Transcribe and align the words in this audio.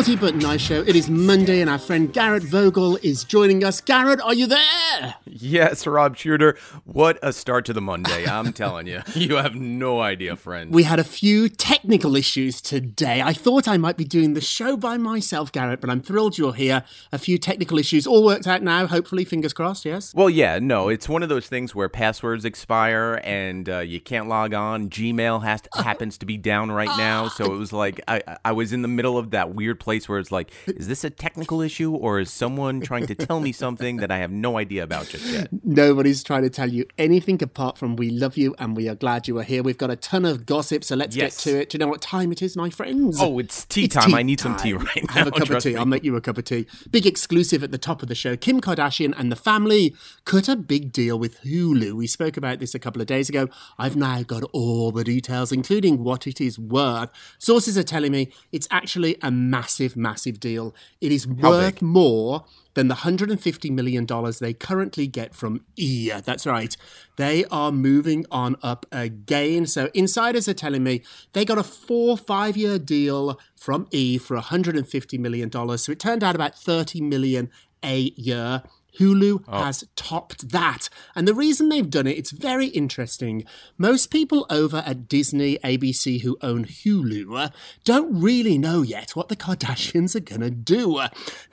Naughty 0.00 0.16
But 0.16 0.34
Nice 0.36 0.62
Show. 0.62 0.80
It 0.80 0.96
is 0.96 1.10
Monday, 1.10 1.60
and 1.60 1.68
our 1.68 1.78
friend 1.78 2.10
Garrett 2.10 2.42
Vogel 2.42 2.96
is 3.02 3.22
joining 3.22 3.62
us. 3.62 3.82
Garrett, 3.82 4.18
are 4.22 4.32
you 4.32 4.46
there? 4.46 5.16
Yes, 5.32 5.86
Rob 5.86 6.16
Shooter. 6.16 6.56
What 6.84 7.18
a 7.22 7.32
start 7.32 7.64
to 7.66 7.72
the 7.72 7.80
Monday. 7.80 8.26
I'm 8.26 8.52
telling 8.52 8.86
you. 8.86 9.02
You 9.14 9.36
have 9.36 9.54
no 9.54 10.00
idea, 10.00 10.34
friend. 10.34 10.72
We 10.72 10.82
had 10.82 10.98
a 10.98 11.04
few 11.04 11.48
technical 11.48 12.16
issues 12.16 12.60
today. 12.60 13.22
I 13.22 13.32
thought 13.32 13.68
I 13.68 13.76
might 13.76 13.96
be 13.96 14.04
doing 14.04 14.34
the 14.34 14.40
show 14.40 14.76
by 14.76 14.96
myself, 14.96 15.52
Garrett, 15.52 15.80
but 15.80 15.88
I'm 15.88 16.00
thrilled 16.00 16.36
you're 16.36 16.52
here. 16.52 16.82
A 17.12 17.18
few 17.18 17.38
technical 17.38 17.78
issues 17.78 18.06
all 18.06 18.24
worked 18.24 18.46
out 18.46 18.62
now, 18.62 18.86
hopefully, 18.86 19.24
fingers 19.24 19.52
crossed, 19.52 19.84
yes? 19.84 20.12
Well, 20.14 20.30
yeah, 20.30 20.58
no, 20.58 20.88
it's 20.88 21.08
one 21.08 21.22
of 21.22 21.28
those 21.28 21.46
things 21.46 21.74
where 21.74 21.88
passwords 21.88 22.44
expire 22.44 23.20
and 23.22 23.68
uh, 23.68 23.78
you 23.78 24.00
can't 24.00 24.28
log 24.28 24.52
on. 24.52 24.88
Gmail 24.90 25.42
has 25.42 25.62
happens 25.74 26.18
to 26.18 26.26
be 26.26 26.36
down 26.36 26.72
right 26.72 26.90
now, 26.98 27.28
so 27.28 27.44
it 27.52 27.56
was 27.56 27.72
like 27.72 28.00
I, 28.08 28.22
I 28.44 28.52
was 28.52 28.72
in 28.72 28.82
the 28.82 28.88
middle 28.88 29.16
of 29.16 29.30
that 29.30 29.54
weird 29.54 29.78
place 29.78 30.08
where 30.08 30.18
it's 30.18 30.32
like, 30.32 30.50
is 30.66 30.88
this 30.88 31.04
a 31.04 31.10
technical 31.10 31.60
issue 31.60 31.94
or 31.94 32.18
is 32.18 32.32
someone 32.32 32.80
trying 32.80 33.06
to 33.06 33.14
tell 33.14 33.40
me 33.40 33.52
something 33.52 33.98
that 33.98 34.10
I 34.10 34.18
have 34.18 34.30
no 34.30 34.58
idea 34.58 34.82
about 34.82 35.08
just 35.08 35.19
yet? 35.24 35.48
Nobody's 35.64 36.22
trying 36.22 36.42
to 36.42 36.50
tell 36.50 36.68
you 36.70 36.84
anything 36.98 37.42
apart 37.42 37.78
from 37.78 37.96
we 37.96 38.10
love 38.10 38.36
you 38.36 38.54
and 38.58 38.76
we 38.76 38.88
are 38.88 38.94
glad 38.94 39.28
you 39.28 39.38
are 39.38 39.42
here. 39.42 39.62
We've 39.62 39.78
got 39.78 39.90
a 39.90 39.96
ton 39.96 40.24
of 40.24 40.46
gossip, 40.46 40.84
so 40.84 40.96
let's 40.96 41.16
Yes. 41.16 41.44
get 41.44 41.50
to 41.52 41.60
it. 41.60 41.70
Do 41.70 41.76
you 41.76 41.80
know 41.80 41.88
what 41.88 42.00
time 42.00 42.32
it 42.32 42.42
is, 42.42 42.56
my 42.56 42.70
friends? 42.70 43.18
Oh, 43.20 43.38
it's 43.38 43.64
tea 43.64 43.84
It's 43.84 43.94
time. 43.94 44.14
I 44.14 44.22
need 44.22 44.40
some 44.40 44.56
tea 44.56 44.72
right 44.74 45.04
now. 45.08 45.12
Have 45.14 45.26
a 45.28 45.30
cup 45.32 45.50
of 45.50 45.62
tea. 45.62 45.70
me. 45.70 45.76
I'll 45.76 45.86
make 45.86 46.04
you 46.04 46.16
a 46.16 46.20
cup 46.20 46.38
of 46.38 46.44
tea. 46.44 46.66
Big 46.90 47.06
exclusive 47.06 47.62
at 47.62 47.70
the 47.72 47.78
top 47.78 48.02
of 48.02 48.08
the 48.08 48.14
show. 48.14 48.36
Kim 48.36 48.60
Kardashian 48.60 49.14
and 49.18 49.30
the 49.30 49.36
family 49.36 49.94
cut 50.24 50.48
a 50.48 50.56
big 50.56 50.92
deal 50.92 51.18
with 51.18 51.40
Hulu. 51.42 51.92
We 51.94 52.06
spoke 52.06 52.36
about 52.36 52.58
this 52.60 52.74
a 52.74 52.78
couple 52.78 53.00
of 53.00 53.06
days 53.06 53.28
ago. 53.28 53.48
I've 53.78 53.96
now 53.96 54.22
got 54.22 54.42
all 54.52 54.92
the 54.92 55.04
details, 55.04 55.52
including 55.52 56.02
what 56.04 56.26
it 56.26 56.40
is 56.40 56.58
worth. 56.58 57.10
Sources 57.38 57.76
are 57.78 57.82
telling 57.82 58.12
me 58.12 58.32
it's 58.52 58.68
actually 58.70 59.16
a 59.22 59.30
massive, 59.30 59.96
massive 59.96 60.40
deal. 60.40 60.74
It 61.00 61.12
is 61.12 61.26
How 61.40 61.50
worth 61.50 61.74
big? 61.76 61.82
more 61.82 62.44
than 62.74 62.88
the 62.88 62.94
$150 62.94 63.70
million 63.70 64.06
they 64.40 64.52
currently 64.52 65.06
get 65.06 65.34
from 65.34 65.64
EA. 65.76 66.20
That's 66.24 66.46
right. 66.46 66.76
They 67.16 67.44
are 67.46 67.72
moving 67.72 68.26
on 68.30 68.56
up 68.62 68.86
again. 68.92 69.66
So 69.66 69.90
insiders 69.94 70.48
are 70.48 70.54
telling 70.54 70.82
me 70.82 71.02
they 71.32 71.44
got 71.44 71.58
a 71.58 71.62
four, 71.62 72.16
five 72.16 72.56
year 72.56 72.78
deal 72.78 73.38
from 73.56 73.86
E 73.90 74.18
for 74.18 74.36
$150 74.36 75.18
million. 75.18 75.50
So 75.78 75.92
it 75.92 75.98
turned 75.98 76.22
out 76.22 76.34
about 76.34 76.56
30 76.56 77.00
million 77.00 77.50
a 77.82 78.12
year. 78.16 78.62
Hulu 78.98 79.48
has 79.48 79.84
topped 79.96 80.50
that. 80.50 80.88
And 81.14 81.26
the 81.26 81.34
reason 81.34 81.68
they've 81.68 81.88
done 81.88 82.06
it, 82.06 82.18
it's 82.18 82.30
very 82.30 82.66
interesting. 82.66 83.44
Most 83.78 84.10
people 84.10 84.46
over 84.50 84.82
at 84.86 85.08
Disney, 85.08 85.58
ABC 85.58 86.22
who 86.22 86.36
own 86.42 86.64
Hulu 86.64 87.38
uh, 87.38 87.48
don't 87.84 88.20
really 88.20 88.58
know 88.58 88.82
yet 88.82 89.10
what 89.16 89.28
the 89.28 89.36
Kardashians 89.36 90.14
are 90.14 90.20
going 90.20 90.40
to 90.40 90.50
do. 90.50 91.00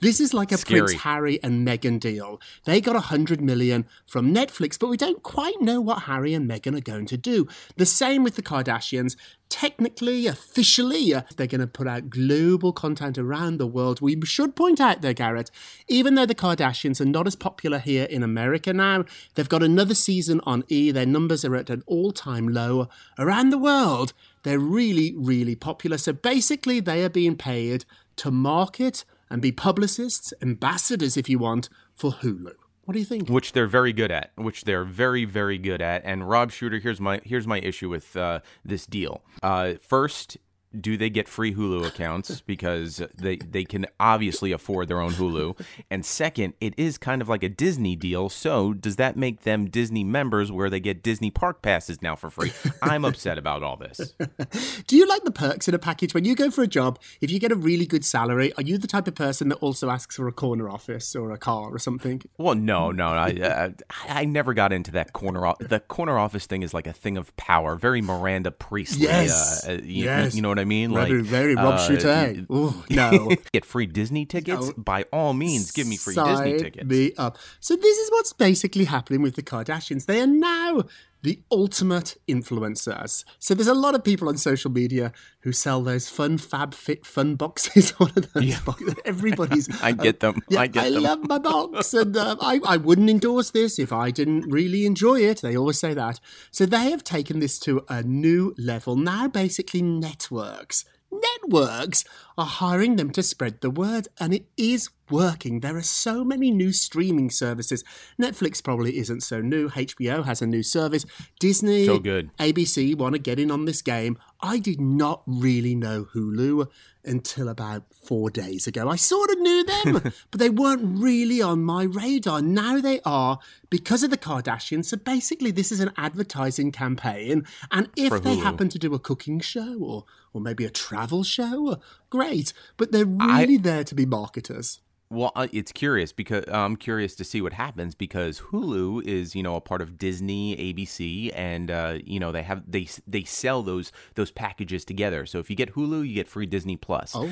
This 0.02 0.20
is 0.20 0.34
like 0.34 0.52
a 0.52 0.58
Prince 0.58 0.94
Harry 0.94 1.42
and 1.44 1.68
Meghan 1.68 2.00
deal. 2.00 2.42
They 2.66 2.82
got 2.82 2.96
100 2.96 3.42
million 3.42 3.86
from 4.06 4.34
Netflix, 4.34 4.80
but 4.80 4.90
we 4.90 4.98
don't 4.98 5.24
quite 5.24 5.62
know 5.62 5.82
what 5.82 6.04
Harry 6.04 6.34
and 6.34 6.50
Meghan 6.50 6.78
are 6.78 6.82
going 6.82 7.06
to 7.08 7.18
do. 7.18 7.48
The 7.76 7.86
same 7.86 8.24
with 8.24 8.36
the 8.36 8.42
Kardashians. 8.42 9.16
Technically, 9.50 10.28
officially, 10.28 11.14
uh, 11.14 11.22
they're 11.38 11.48
going 11.48 11.62
to 11.62 11.68
put 11.68 11.88
out 11.88 12.10
global 12.10 12.74
content 12.74 13.18
around 13.18 13.58
the 13.58 13.68
world. 13.68 14.02
We 14.02 14.20
should 14.26 14.58
point 14.58 14.82
out, 14.82 15.02
though, 15.02 15.14
Garrett, 15.14 15.52
even 15.88 16.16
though 16.16 16.26
the 16.26 16.36
Kardashians 16.36 17.00
are 17.00 17.06
not 17.06 17.27
as 17.28 17.36
popular 17.36 17.80
here 17.80 18.06
in 18.06 18.24
America 18.24 18.74
now, 18.74 19.06
they've 19.36 19.48
got 19.48 19.62
another 19.62 19.94
season 19.94 20.42
on 20.46 20.64
E. 20.68 20.92
Their 20.92 21.06
numbers 21.06 21.46
are 21.46 21.56
at 21.56 21.70
an 21.70 21.84
all 21.86 22.12
time 22.12 22.48
low. 22.48 22.90
Around 23.20 23.52
the 23.52 23.58
world, 23.58 24.14
they're 24.44 24.60
really, 24.60 25.14
really 25.16 25.56
popular. 25.56 25.98
So 25.98 26.14
basically, 26.14 26.80
they 26.80 27.04
are 27.04 27.10
being 27.10 27.36
paid 27.36 27.86
to 28.18 28.32
market 28.32 29.06
and 29.30 29.42
be 29.42 29.52
publicists, 29.52 30.34
ambassadors, 30.42 31.18
if 31.18 31.30
you 31.30 31.38
want, 31.38 31.70
for 31.94 32.12
Hulu. 32.12 32.54
What 32.86 32.94
do 32.94 33.00
you 33.00 33.06
think? 33.06 33.28
which 33.28 33.52
they're 33.52 33.68
very 33.68 33.92
good 33.92 34.12
at, 34.12 34.32
which 34.36 34.64
they're 34.64 34.86
very 34.86 35.26
very 35.26 35.58
good 35.58 35.82
at. 35.82 36.04
And 36.06 36.30
Rob 36.30 36.52
Shooter, 36.52 36.80
here's 36.80 37.02
my 37.02 37.20
here's 37.26 37.46
my 37.46 37.60
issue 37.60 37.90
with 37.90 38.16
uh, 38.16 38.40
this 38.64 38.86
deal. 38.86 39.24
Uh, 39.44 39.74
first, 39.82 40.38
do 40.80 40.98
they 40.98 41.10
get 41.10 41.28
free 41.28 41.54
Hulu 41.54 41.86
accounts 41.86 42.42
because 42.46 43.02
they 43.16 43.38
they 43.38 43.64
can 43.64 43.86
obviously 44.00 44.52
afford 44.52 44.88
their 44.88 45.00
own 45.00 45.12
Hulu? 45.12 45.60
And 45.90 46.06
second, 46.06 46.54
it 46.62 46.74
is 46.78 46.98
kind 46.98 47.22
of 47.22 47.30
like 47.30 47.44
a 47.44 47.50
Disney 47.50 47.96
deal. 47.96 48.30
So 48.30 48.74
does 48.74 48.96
that 48.98 49.16
make 49.18 49.42
them 49.42 49.70
Disney 49.70 50.04
members 50.04 50.52
where 50.52 50.70
they 50.70 50.80
get 50.80 51.02
Disney 51.04 51.32
park 51.32 51.62
passes 51.62 52.02
now 52.02 52.16
for 52.16 52.30
free? 52.30 52.52
I'm 52.82 53.06
upset 53.06 53.38
about 53.38 53.64
all 53.64 53.78
this. 53.78 54.14
Do 54.88 54.98
you 54.98 55.08
like 55.08 55.24
the 55.24 55.32
perks 55.32 55.68
in 55.68 55.74
a 55.74 55.80
package 55.80 56.14
when 56.14 56.26
you 56.26 56.36
go 56.36 56.52
for 56.52 56.64
a 56.64 56.68
job? 56.68 57.00
If 57.22 57.32
you 57.32 57.40
get 57.40 57.52
a 57.52 57.56
really 57.56 57.86
good 57.86 58.06
salary, 58.06 58.54
are 58.54 58.64
you 58.64 58.78
the 58.78 58.88
type 58.88 59.08
of 59.08 59.16
person 59.16 59.50
that 59.50 59.56
also 59.58 59.90
asks 59.90 60.16
for 60.16 60.28
a 60.28 60.32
corner 60.32 60.70
office 60.70 61.16
or 61.16 61.32
a 61.32 61.38
car 61.38 61.70
or 61.74 61.80
something? 61.80 62.22
Well, 62.38 62.56
no, 62.56 62.92
no, 62.92 63.08
I 63.08 63.32
uh, 63.42 63.70
I 64.08 64.26
never 64.26 64.54
got 64.54 64.72
into 64.74 64.92
that 64.92 65.14
corner. 65.14 65.46
office. 65.46 65.68
the 65.68 65.80
corner 65.80 66.18
office 66.18 66.46
thing 66.46 66.64
is 66.64 66.74
like 66.74 66.88
a 66.88 66.94
thing 66.94 67.18
of 67.18 67.36
power, 67.38 67.76
very 67.76 68.02
Miranda 68.02 68.52
Priestly. 68.52 69.04
Yes. 69.04 69.68
uh, 69.68 69.72
uh, 69.72 69.74
you, 69.84 70.06
Yes. 70.06 70.36
you 70.36 70.42
know 70.42 70.54
what 70.58 70.62
I 70.62 70.66
mean? 70.66 70.94
Very, 70.94 71.22
very 71.22 71.56
Rob 71.56 71.76
uh. 71.76 72.34
Ooh, 72.52 72.84
no. 72.90 73.32
get 73.52 73.66
free 73.66 73.86
Disney 73.86 74.26
tickets. 74.26 74.72
By 74.78 75.04
all 75.14 75.34
means, 75.34 75.72
give 75.72 75.88
me 75.88 75.98
free 75.98 76.14
Sign 76.14 76.46
Disney 76.46 76.60
tickets. 76.60 76.86
me 76.86 77.14
up. 77.18 77.38
So 77.60 77.76
this 77.76 77.98
is 77.98 78.12
what's 78.12 78.34
basically 78.34 78.86
happening 78.86 79.22
with 79.22 79.36
the 79.36 79.44
Kardashians. 79.44 80.06
They 80.06 80.22
are 80.22 80.28
now 80.28 80.84
the 81.24 81.42
ultimate 81.52 82.18
influencers. 82.28 83.24
So 83.40 83.54
there's 83.54 83.68
a 83.68 83.74
lot 83.74 83.96
of 83.96 84.04
people 84.04 84.30
on 84.30 84.38
social 84.38 84.72
media 84.72 85.12
who 85.42 85.52
sell 85.52 85.82
those 85.82 86.10
fun 86.10 86.38
fab 86.38 86.74
fit 86.74 87.06
fun 87.06 87.36
boxes. 87.36 87.92
One 88.00 88.12
of 88.16 88.32
those 88.34 88.60
boxes. 88.60 88.96
Everybody's 89.06 89.70
I 89.84 89.92
get 89.92 90.20
them. 90.20 90.40
Yeah, 90.50 90.62
I 90.62 90.68
get 90.68 90.94
them. 90.94 91.04
love 91.04 91.28
my 91.28 91.40
box, 91.40 91.94
and 91.94 92.16
uh, 92.16 92.36
I, 92.42 92.60
I 92.66 92.78
wouldn't 92.78 93.10
endorse 93.10 93.52
this 93.52 93.80
if 93.80 93.92
I 93.92 94.12
didn't 94.12 94.50
really 94.50 94.86
enjoy 94.86 95.22
it. 95.22 95.42
They 95.42 95.58
always 95.58 95.80
say 95.80 95.94
that. 95.94 96.20
So 96.52 96.66
they 96.66 96.92
have 96.92 97.04
taken 97.04 97.40
this 97.40 97.60
to 97.60 97.84
a 97.90 98.04
new 98.04 98.54
level. 98.58 98.96
Now, 98.96 99.28
basically, 99.28 99.82
networks. 99.82 100.86
Networks 101.12 102.04
are 102.38 102.46
hiring 102.46 102.98
them 102.98 103.12
to 103.12 103.24
spread 103.24 103.62
the 103.62 103.70
word, 103.70 104.08
and 104.20 104.34
it 104.34 104.46
is 104.58 104.90
working. 105.10 105.60
There 105.62 105.78
are 105.78 105.82
so 105.82 106.24
many 106.24 106.52
new 106.52 106.72
streaming 106.72 107.30
services. 107.30 107.84
Netflix 108.22 108.64
probably 108.64 108.98
isn't 108.98 109.22
so 109.22 109.42
new. 109.42 109.70
HBO 109.70 110.26
has 110.26 110.42
a 110.42 110.48
new 110.48 110.64
service. 110.64 111.06
Disney, 111.40 111.86
So 111.86 112.00
good. 112.00 112.30
ABC 112.38 112.96
want 112.96 113.14
to 113.14 113.20
get 113.20 113.40
in 113.40 113.52
on 113.52 113.66
this 113.66 113.82
game. 113.82 114.18
I 114.42 114.60
did 114.60 114.80
not 114.80 115.24
really 115.26 115.74
know 115.76 116.06
Hulu 116.14 116.68
until 117.04 117.48
about 117.48 117.84
four 118.04 118.30
days 118.30 118.68
ago. 118.68 118.90
I 118.90 118.98
sort 118.98 119.32
of 119.32 119.40
knew 119.40 119.64
them, 119.84 119.94
but 120.30 120.40
they 120.40 120.50
weren't 120.50 121.00
really 121.02 121.42
on 121.42 121.64
my 121.64 121.84
radar. 121.84 122.42
Now 122.42 122.80
they 122.80 123.00
are 123.06 123.40
because 123.70 124.04
of 124.04 124.10
the 124.12 124.18
Kardashians. 124.18 124.86
So 124.86 124.98
basically, 124.98 125.52
this 125.52 125.72
is 125.72 125.80
an 125.80 125.92
advertising 125.98 126.72
campaign. 126.72 127.46
And 127.72 127.90
if 127.96 128.22
they 128.24 128.36
happen 128.36 128.70
to 128.70 128.78
do 128.80 128.94
a 128.94 129.00
cooking 129.00 129.40
show 129.40 129.78
or, 129.80 130.06
or 130.34 130.42
maybe 130.42 130.66
a 130.66 130.70
travel 130.70 131.24
show, 131.24 131.80
great. 132.10 132.54
But 132.76 132.92
they're 132.92 133.06
I- 133.20 133.42
really 133.42 133.58
there 133.58 133.84
to 133.86 133.96
be 133.96 134.06
marketers. 134.06 134.80
Well, 135.10 135.32
uh, 135.36 135.48
it's 135.54 135.72
curious 135.72 136.12
because 136.12 136.44
I'm 136.50 136.76
curious 136.76 137.16
to 137.16 137.24
see 137.24 137.42
what 137.42 137.54
happens 137.54 137.96
because 137.96 138.42
Hulu 138.42 139.04
is, 139.06 139.36
you 139.36 139.44
know, 139.44 139.56
a 139.56 139.62
part 139.62 139.82
of 139.82 139.98
Disney, 139.98 140.56
ABC, 140.58 141.32
and 141.34 141.72
uh, 141.72 142.00
you 142.04 142.20
know 142.20 142.32
they 142.34 142.44
have 142.44 142.70
they 142.70 142.88
they 143.08 143.24
sell 143.24 143.64
those 143.64 143.92
those 144.16 144.32
packages 144.32 144.84
together. 144.84 145.26
So 145.26 145.40
if 145.40 145.50
you 145.50 145.56
get 145.56 145.76
Hulu, 145.76 146.08
you 146.08 146.14
get 146.16 146.28
free 146.28 146.46
Disney 146.46 146.76
Plus. 146.76 147.14
Oh. 147.16 147.30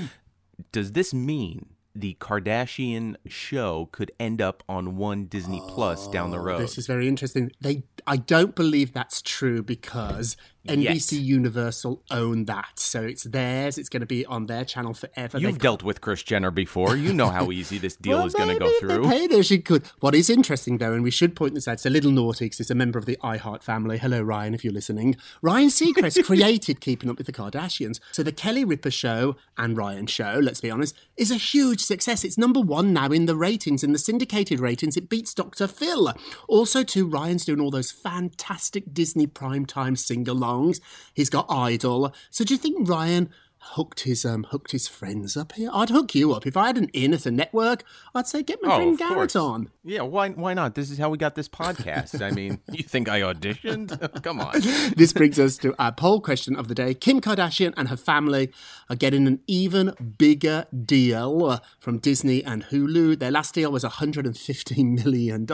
Does 0.71 0.93
this 0.93 1.13
mean 1.13 1.75
the 1.93 2.15
Kardashian 2.19 3.15
show 3.25 3.89
could 3.91 4.11
end 4.19 4.41
up 4.41 4.63
on 4.67 4.97
one 4.97 5.25
Disney 5.25 5.61
Plus 5.67 6.07
down 6.07 6.31
the 6.31 6.39
road? 6.39 6.57
Oh, 6.57 6.61
This 6.61 6.77
is 6.77 6.87
very 6.87 7.07
interesting. 7.07 7.51
They, 7.61 7.83
I 8.05 8.17
don't 8.17 8.55
believe 8.55 8.93
that's 8.93 9.21
true 9.21 9.63
because 9.63 10.37
NBC 10.65 11.13
Yet. 11.13 11.21
Universal 11.21 12.01
own 12.11 12.45
that, 12.45 12.79
so 12.79 13.01
it's 13.03 13.23
theirs. 13.23 13.77
It's 13.77 13.89
going 13.89 14.01
to 14.01 14.05
be 14.05 14.25
on 14.25 14.47
their 14.47 14.65
channel 14.65 14.93
forever. 14.93 15.37
You've 15.37 15.53
They've 15.53 15.61
dealt 15.61 15.83
with 15.83 16.01
Kris 16.01 16.23
Jenner 16.23 16.51
before. 16.51 16.95
You 16.95 17.13
know 17.13 17.29
how 17.29 17.51
easy 17.51 17.77
this 17.77 17.95
deal 17.95 18.17
Well, 18.17 18.27
is 18.27 18.33
going 18.33 18.49
to 18.49 18.59
go 18.59 18.79
through. 18.79 19.07
Paid 19.07 19.31
her, 19.31 19.43
she 19.43 19.59
could. 19.59 19.85
What 19.99 20.15
is 20.15 20.29
interesting, 20.29 20.77
though, 20.77 20.93
and 20.93 21.03
we 21.03 21.11
should 21.11 21.35
point 21.35 21.53
this 21.53 21.67
out, 21.67 21.73
it's 21.73 21.85
a 21.85 21.89
little 21.89 22.11
naughty 22.11 22.45
because 22.45 22.59
it's 22.59 22.69
a 22.69 22.75
member 22.75 22.97
of 22.97 23.05
the 23.05 23.17
iHeart 23.23 23.63
family. 23.63 23.97
Hello, 23.97 24.21
Ryan, 24.21 24.53
if 24.53 24.63
you're 24.63 24.73
listening. 24.73 25.15
Ryan 25.41 25.69
Seacrest 25.69 26.23
created 26.25 26.81
Keeping 26.81 27.09
Up 27.09 27.17
with 27.17 27.27
the 27.27 27.33
Kardashians. 27.33 27.99
So 28.11 28.23
the 28.23 28.31
Kelly 28.31 28.65
Ripa 28.65 28.91
show 28.91 29.35
and 29.57 29.77
Ryan 29.77 30.07
show, 30.07 30.39
let's 30.41 30.61
be 30.61 30.71
honest, 30.71 30.95
is 31.17 31.31
a 31.31 31.35
huge 31.35 31.81
success. 31.81 32.23
It's 32.23 32.37
number 32.37 32.59
one 32.59 32.93
now 32.93 33.09
in 33.09 33.25
the 33.25 33.35
ratings, 33.35 33.83
in 33.83 33.91
the 33.91 33.99
syndicated 33.99 34.59
ratings. 34.59 34.97
It 34.97 35.09
beats 35.09 35.33
Dr. 35.33 35.67
Phil. 35.67 36.13
Also, 36.47 36.83
too, 36.83 37.05
Ryan's 37.07 37.45
doing 37.45 37.59
all 37.59 37.71
those 37.71 37.91
fantastic 37.91 38.93
Disney 38.93 39.27
primetime 39.27 39.97
sing-alongs. 39.97 40.54
He's 41.13 41.29
got 41.29 41.45
Idol. 41.49 42.13
So 42.29 42.43
do 42.43 42.53
you 42.53 42.57
think 42.57 42.87
Ryan 42.87 43.29
hooked 43.69 44.01
his 44.01 44.23
um 44.25 44.43
hooked 44.51 44.71
his 44.73 44.87
friends 44.87 45.35
up 45.35 45.53
here. 45.53 45.71
I'd 45.73 45.89
hook 45.89 46.13
you 46.13 46.33
up 46.33 46.45
if 46.45 46.55
I 46.55 46.67
had 46.67 46.77
an 46.77 46.87
in 46.93 47.15
at 47.15 47.25
a 47.25 47.31
network. 47.31 47.83
I'd 48.13 48.27
say 48.27 48.43
get 48.43 48.59
my 48.61 48.71
Oh, 48.71 48.75
friend 48.75 48.95
Garrett 48.95 49.15
course. 49.15 49.35
on. 49.35 49.71
Yeah, 49.83 50.01
why 50.03 50.29
why 50.29 50.53
not? 50.53 50.75
This 50.75 50.91
is 50.91 50.99
how 50.99 51.09
we 51.09 51.17
got 51.17 51.33
this 51.33 51.49
podcast. 51.49 52.21
I 52.23 52.29
mean, 52.29 52.59
you 52.71 52.83
think 52.83 53.09
I 53.09 53.21
auditioned? 53.21 54.21
Come 54.23 54.39
on. 54.39 54.53
This 54.95 55.13
brings 55.13 55.39
us 55.39 55.57
to 55.57 55.73
our 55.79 55.91
poll 55.91 56.21
question 56.21 56.55
of 56.55 56.67
the 56.67 56.75
day. 56.75 56.93
Kim 56.93 57.19
Kardashian 57.21 57.73
and 57.75 57.87
her 57.87 57.97
family 57.97 58.51
are 58.87 58.95
getting 58.95 59.25
an 59.25 59.39
even 59.47 59.93
bigger 60.19 60.67
deal 60.85 61.45
uh, 61.45 61.59
from 61.79 61.97
Disney 61.97 62.43
and 62.43 62.65
Hulu. 62.65 63.17
Their 63.17 63.31
last 63.31 63.55
deal 63.55 63.71
was 63.71 63.83
$150 63.83 65.03
million. 65.03 65.45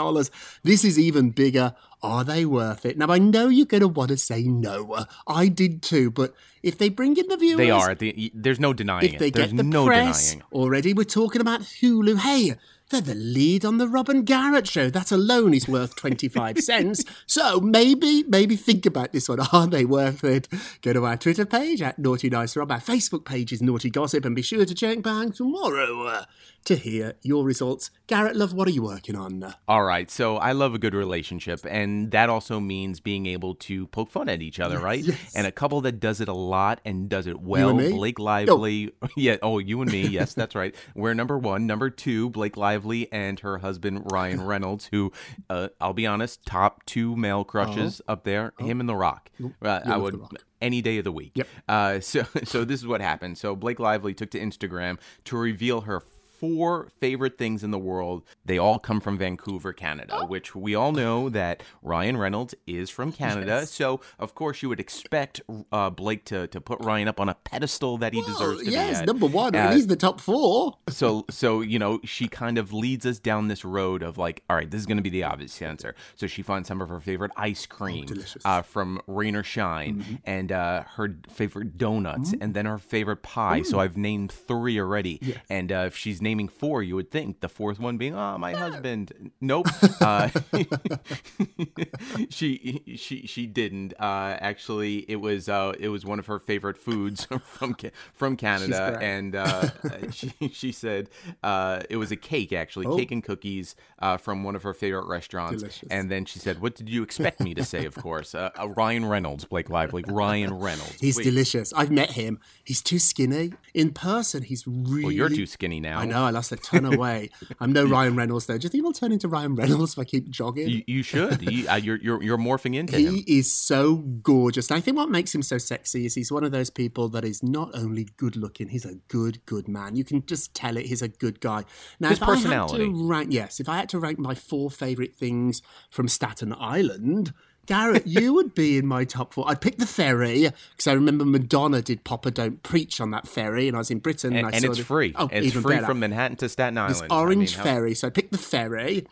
This 0.64 0.84
is 0.84 1.00
even 1.00 1.30
bigger. 1.32 1.76
Are 2.04 2.24
they 2.24 2.46
worth 2.46 2.86
it? 2.86 2.98
Now, 2.98 3.08
I 3.10 3.20
know 3.20 3.48
you're 3.48 3.68
going 3.68 3.82
to 3.82 3.88
want 3.88 4.10
to 4.10 4.18
say 4.18 4.44
no. 4.44 5.06
I 5.28 5.48
did 5.48 5.84
too, 5.84 6.10
but 6.10 6.34
if 6.64 6.78
they 6.78 6.90
bring 6.90 7.16
in 7.16 7.28
the 7.28 7.38
viewers, 7.38 7.58
They 7.58 7.70
are. 7.70 7.94
The, 7.94 8.32
there's 8.34 8.60
no 8.60 8.74
denying 8.74 9.14
if 9.14 9.20
they 9.20 9.28
it. 9.28 9.34
There's 9.36 9.50
get 9.50 9.58
the 9.58 9.64
no 9.64 9.86
press 9.86 10.32
denying. 10.32 10.44
already, 10.52 10.94
we're 10.94 11.04
talking 11.04 11.42
about 11.42 11.62
Hulu. 11.62 12.18
Hey, 12.18 12.56
they're 12.92 13.02
the 13.02 13.16
lead 13.16 13.64
on 13.66 13.78
the 13.78 13.88
Robin 13.88 14.24
Garrett 14.24 14.68
show. 14.68 14.90
That 14.90 15.12
alone 15.12 15.54
is 15.54 15.68
worth 15.68 15.96
25 15.96 16.58
cents. 16.62 17.04
So 17.26 17.60
maybe, 17.60 18.24
maybe 18.28 18.56
think 18.56 18.86
about 18.86 19.14
this 19.14 19.30
one. 19.30 19.40
Are 19.52 19.68
they 19.68 19.86
worth 19.86 20.24
it? 20.24 20.48
Go 20.82 20.94
to 20.94 21.06
our 21.06 21.18
Twitter 21.18 21.46
page 21.46 21.82
at 21.82 21.98
Naughty 21.98 22.30
Nice 22.30 22.56
Rob. 22.56 22.72
Our 22.72 22.80
Facebook 22.80 23.26
page 23.26 23.52
is 23.54 23.62
Naughty 23.62 23.90
Gossip. 23.90 24.26
And 24.26 24.36
be 24.36 24.42
sure 24.42 24.66
to 24.66 24.76
check 24.76 25.02
back 25.02 25.34
tomorrow 25.36 26.04
uh, 26.08 26.26
to 26.66 26.76
hear 26.76 27.14
your 27.22 27.44
results. 27.46 27.92
Garrett, 28.08 28.36
love, 28.36 28.54
what 28.54 28.68
are 28.68 28.72
you 28.72 28.84
working 28.84 29.16
on? 29.16 29.56
All 29.68 29.84
right. 29.84 30.12
So 30.12 30.38
I 30.38 30.52
love 30.52 30.74
a 30.76 30.80
good 30.80 30.94
relationship, 30.94 31.66
and 31.68 32.12
that 32.12 32.30
also 32.30 32.60
means 32.60 33.00
being 33.00 33.26
able 33.26 33.56
to 33.56 33.88
poke 33.88 34.12
fun 34.12 34.28
at 34.28 34.42
each 34.42 34.60
other, 34.60 34.80
right? 34.80 35.04
Yes. 35.04 35.34
And 35.36 35.48
a 35.48 35.52
couple 35.52 35.80
that 35.82 36.00
does 36.02 36.20
it 36.20 36.28
a 36.28 36.34
lot 36.34 36.82
and 36.84 37.08
does 37.10 37.26
it 37.28 37.40
well. 37.40 37.74
Blake 37.74 38.20
Lively. 38.20 38.92
Yeah. 39.18 39.38
Oh, 39.42 39.60
you 39.60 39.82
and 39.82 39.92
me. 39.92 40.08
Yes, 40.08 40.34
that's 40.34 40.56
right. 40.56 40.74
We're 40.96 41.14
number 41.14 41.38
one. 41.38 41.68
Number 41.68 41.90
two, 41.90 42.30
Blake 42.30 42.58
Lively 42.58 42.81
and 43.12 43.40
her 43.40 43.60
husband 43.60 44.10
Ryan 44.12 44.42
Reynolds, 44.46 44.90
who, 44.92 45.12
uh, 45.50 45.70
I'll 45.80 45.94
be 45.94 46.06
honest, 46.08 46.46
top 46.46 46.86
two 46.86 47.16
male 47.16 47.44
crushes 47.44 48.02
up 48.08 48.24
there. 48.24 48.54
Him 48.60 48.80
and 48.80 48.90
The 48.90 48.96
Rock. 48.96 49.30
Uh, 49.62 49.80
I 49.86 49.98
would. 49.98 50.20
Any 50.62 50.82
day 50.82 51.00
of 51.00 51.06
the 51.06 51.12
week. 51.12 51.32
Yep. 51.36 51.48
Uh, 51.68 52.00
so, 52.00 52.24
so 52.44 52.64
this 52.64 52.80
is 52.80 52.88
what 52.88 53.02
happened. 53.02 53.38
So 53.38 53.56
Blake 53.56 53.80
Lively 53.80 54.14
took 54.14 54.30
to 54.32 54.40
Instagram 54.40 55.00
to 55.26 55.38
reveal 55.38 55.82
her 55.82 56.04
four 56.42 56.90
favorite 57.00 57.38
things 57.38 57.64
in 57.64 57.72
the 57.72 57.80
world. 57.80 58.24
They 58.44 58.58
all 58.58 58.80
come 58.80 59.00
from 59.00 59.18
Vancouver, 59.18 59.72
Canada, 59.72 60.26
which 60.26 60.54
we 60.56 60.76
all 60.76 60.92
know 60.92 61.30
that 61.30 61.64
Ryan 61.82 62.18
Reynolds 62.18 62.54
is 62.68 62.90
from 62.90 63.14
Canada. 63.14 63.66
So, 63.66 64.02
of 64.20 64.36
course, 64.36 64.62
you 64.62 64.68
would 64.70 64.80
expect 64.82 65.40
uh, 65.72 65.90
Blake 65.90 66.26
to, 66.26 66.48
to 66.48 66.60
put 66.60 66.80
Ryan 66.84 67.08
up 67.08 67.20
on 67.20 67.30
a 67.30 67.36
pedestal 67.36 67.98
that 68.00 68.14
he 68.14 68.22
deserves 68.24 68.64
to 68.64 68.72
yes, 68.72 68.98
be 68.98 69.02
at. 69.04 69.08
number 69.08 69.28
one. 69.28 69.56
Uh, 69.56 69.72
he's 69.72 69.88
the 69.88 69.96
top 69.96 70.20
four. 70.20 70.78
so 70.90 71.26
so 71.30 71.62
you 71.62 71.80
know 71.80 72.00
she 72.04 72.28
kind 72.28 72.58
of 72.58 72.74
leads 72.74 73.06
us 73.06 73.20
down 73.20 73.48
this 73.48 73.64
road 73.64 74.04
of 74.04 74.18
like 74.18 74.44
all 74.50 74.56
right 74.56 74.72
this 74.72 74.80
is 74.80 74.86
going 74.86 74.98
to 74.98 75.04
be 75.04 75.10
the 75.10 75.24
obvious 75.24 75.62
answer 75.62 75.96
so 76.16 76.28
she 76.28 76.42
finds 76.42 76.68
some 76.68 76.82
of 76.82 76.90
her 76.90 77.00
favorite 77.00 77.32
ice 77.38 77.66
cream 77.66 78.06
delicious. 78.06 78.42
uh, 78.46 78.62
from 78.62 79.02
rain 79.08 79.36
or 79.36 79.44
shine 79.44 80.20
and 80.26 80.52
uh, 80.52 80.84
her 80.96 81.16
favorite 81.30 81.78
donuts 81.78 82.34
and 82.42 82.54
then 82.54 82.66
her 82.66 82.78
favorite 82.78 83.22
pie 83.24 83.62
so 83.62 83.80
i've 83.80 83.98
named 83.98 84.32
three 84.32 84.80
already 84.80 85.20
and 85.50 85.72
uh, 85.72 85.84
if 85.88 85.96
she's 85.96 86.22
naming 86.32 86.48
four 86.48 86.82
you 86.82 86.96
would 86.96 87.12
think 87.12 87.42
the 87.42 87.50
fourth 87.50 87.78
one 87.78 87.98
being 87.98 88.16
oh 88.16 88.38
my 88.38 88.54
husband 88.54 89.32
nope 89.42 89.68
uh, 90.02 90.30
she 92.30 92.82
she 92.96 93.28
she 93.28 93.46
didn't 93.46 93.94
uh, 94.00 94.38
actually 94.40 95.00
it 95.10 95.18
was 95.18 95.50
uh, 95.50 95.74
it 95.78 95.90
was 95.90 96.06
one 96.06 96.20
of 96.20 96.28
her 96.28 96.40
favorite 96.40 96.78
foods 96.78 97.28
from 97.44 97.76
from 98.14 98.38
Canada 98.38 98.98
and 99.02 99.36
uh, 99.36 99.70
she 100.12 100.32
she 100.54 100.72
said 100.72 101.10
uh, 101.44 101.82
it 101.90 101.98
was 101.98 102.12
a 102.12 102.16
cake 102.16 102.54
actually, 102.54 102.86
Oh. 102.86 102.98
cake 102.98 103.12
and 103.12 103.24
cookies 103.24 103.76
uh, 104.00 104.18
from 104.18 104.44
one 104.44 104.56
of 104.56 104.64
her 104.64 104.74
favorite 104.74 105.08
restaurants. 105.08 105.62
Delicious. 105.62 105.90
And 105.92 106.10
then 106.10 106.26
she 106.26 106.40
said, 106.40 106.62
"What 106.62 106.76
did 106.76 106.90
you 106.90 107.04
expect 107.04 107.40
me 107.40 107.54
to 107.54 107.64
say?" 107.64 107.86
Of 107.86 107.96
course, 107.96 108.34
uh, 108.34 108.50
uh, 108.60 108.70
Ryan 108.70 109.06
Reynolds, 109.06 109.46
Blake 109.46 109.70
Lively, 109.70 110.04
Ryan 110.08 110.54
Reynolds. 110.54 111.00
He's 111.00 111.18
Wait, 111.18 111.24
delicious. 111.24 111.72
I've 111.74 111.92
met 111.92 112.12
him. 112.12 112.40
He's 112.64 112.82
too 112.82 113.00
skinny. 113.00 113.54
In 113.74 113.92
person, 113.94 114.44
he's 114.44 114.66
really. 114.68 115.04
Well, 115.04 115.12
you're 115.12 115.30
too 115.30 115.46
skinny 115.46 115.80
now. 115.80 116.00
I 116.00 116.06
know. 116.06 116.21
Know. 116.22 116.28
I 116.28 116.32
lost 116.32 116.52
a 116.52 116.58
ton 116.58 116.86
of 116.86 116.98
weight. 116.98 117.32
I'm 117.60 117.74
no 117.74 117.86
Ryan 117.86 118.16
Reynolds 118.16 118.46
though. 118.46 118.58
Do 118.58 118.66
you 118.66 118.70
think 118.70 118.86
I'll 118.86 118.94
turn 118.94 119.12
into 119.12 119.28
Ryan 119.28 119.56
Reynolds 119.56 119.94
if 119.94 120.00
I 120.00 120.04
keep 120.04 120.30
jogging? 120.30 120.70
You, 120.70 120.84
you 120.88 121.04
should. 121.04 121.42
You, 121.42 121.68
uh, 121.68 121.76
you're, 121.76 121.98
you're 121.98 122.22
you're 122.24 122.38
morphing 122.38 122.76
into 122.76 122.98
he 122.98 123.06
him. 123.06 123.16
He 123.16 123.40
is 123.40 123.54
so 123.54 123.96
gorgeous. 123.96 124.70
And 124.70 124.78
I 124.78 124.82
think 124.82 124.98
what 124.98 125.10
makes 125.10 125.34
him 125.34 125.42
so 125.42 125.58
sexy 125.58 126.06
is 126.06 126.16
he's 126.16 126.32
one 126.32 126.44
of 126.44 126.52
those 126.52 126.70
people 126.70 127.10
that 127.10 127.26
is 127.26 127.44
not 127.44 127.72
only 127.74 128.08
good 128.18 128.36
looking, 128.36 128.70
he's 128.70 128.86
a 128.86 128.96
good, 129.08 129.46
good 129.46 129.68
man. 129.68 129.96
You 129.96 130.04
can 130.04 130.26
just 130.26 130.54
tell 130.54 130.78
it. 130.78 130.86
He's 130.86 131.02
a 131.02 131.08
good 131.08 131.40
guy. 131.40 131.64
Now, 132.00 132.10
His 132.10 132.20
if 132.20 132.28
I 132.28 132.36
had 132.36 132.68
to 132.70 133.08
rank, 133.08 133.34
yes, 133.34 133.60
if 133.60 133.68
I 133.68 133.78
had 133.78 133.90
to 133.90 134.00
rank 134.00 134.20
my 134.20 134.36
four 134.36 134.70
favorite 134.70 135.16
things 135.16 135.62
from 135.90 136.08
Staten 136.08 136.54
Island. 136.58 137.34
Garrett, 137.72 138.06
you 138.06 138.34
would 138.34 138.54
be 138.54 138.78
in 138.78 138.86
my 138.86 139.06
top 139.06 139.34
four. 139.34 139.50
I'd 139.50 139.62
pick 139.62 139.78
the 139.78 139.86
ferry 139.86 140.50
because 140.72 140.88
I 140.88 140.92
remember 140.92 141.24
Madonna 141.24 141.82
did 141.82 142.04
"Papa 142.04 142.30
Don't 142.30 142.62
Preach" 142.64 143.00
on 143.00 143.12
that 143.12 143.30
ferry, 143.30 143.70
and 143.70 143.78
I 143.78 143.80
was 143.80 143.90
in 143.90 144.00
Britain. 144.00 144.36
And, 144.36 144.46
I 144.48 144.50
and 144.50 144.62
saw 144.62 144.68
it's 144.72 144.80
the- 144.80 144.84
free. 144.84 145.14
Oh, 145.16 145.30
it's 145.32 145.54
free 145.54 145.76
better. 145.76 145.86
from 145.86 146.00
Manhattan 146.02 146.36
to 146.38 146.50
Staten 146.50 146.78
Island. 146.78 146.96
This 146.96 147.02
I 147.04 147.16
orange 147.16 147.56
mean, 147.56 147.64
ferry. 147.64 147.96
So 147.96 148.08
I'd 148.08 148.14
pick 148.14 148.32
the 148.32 148.38
ferry. 148.38 149.08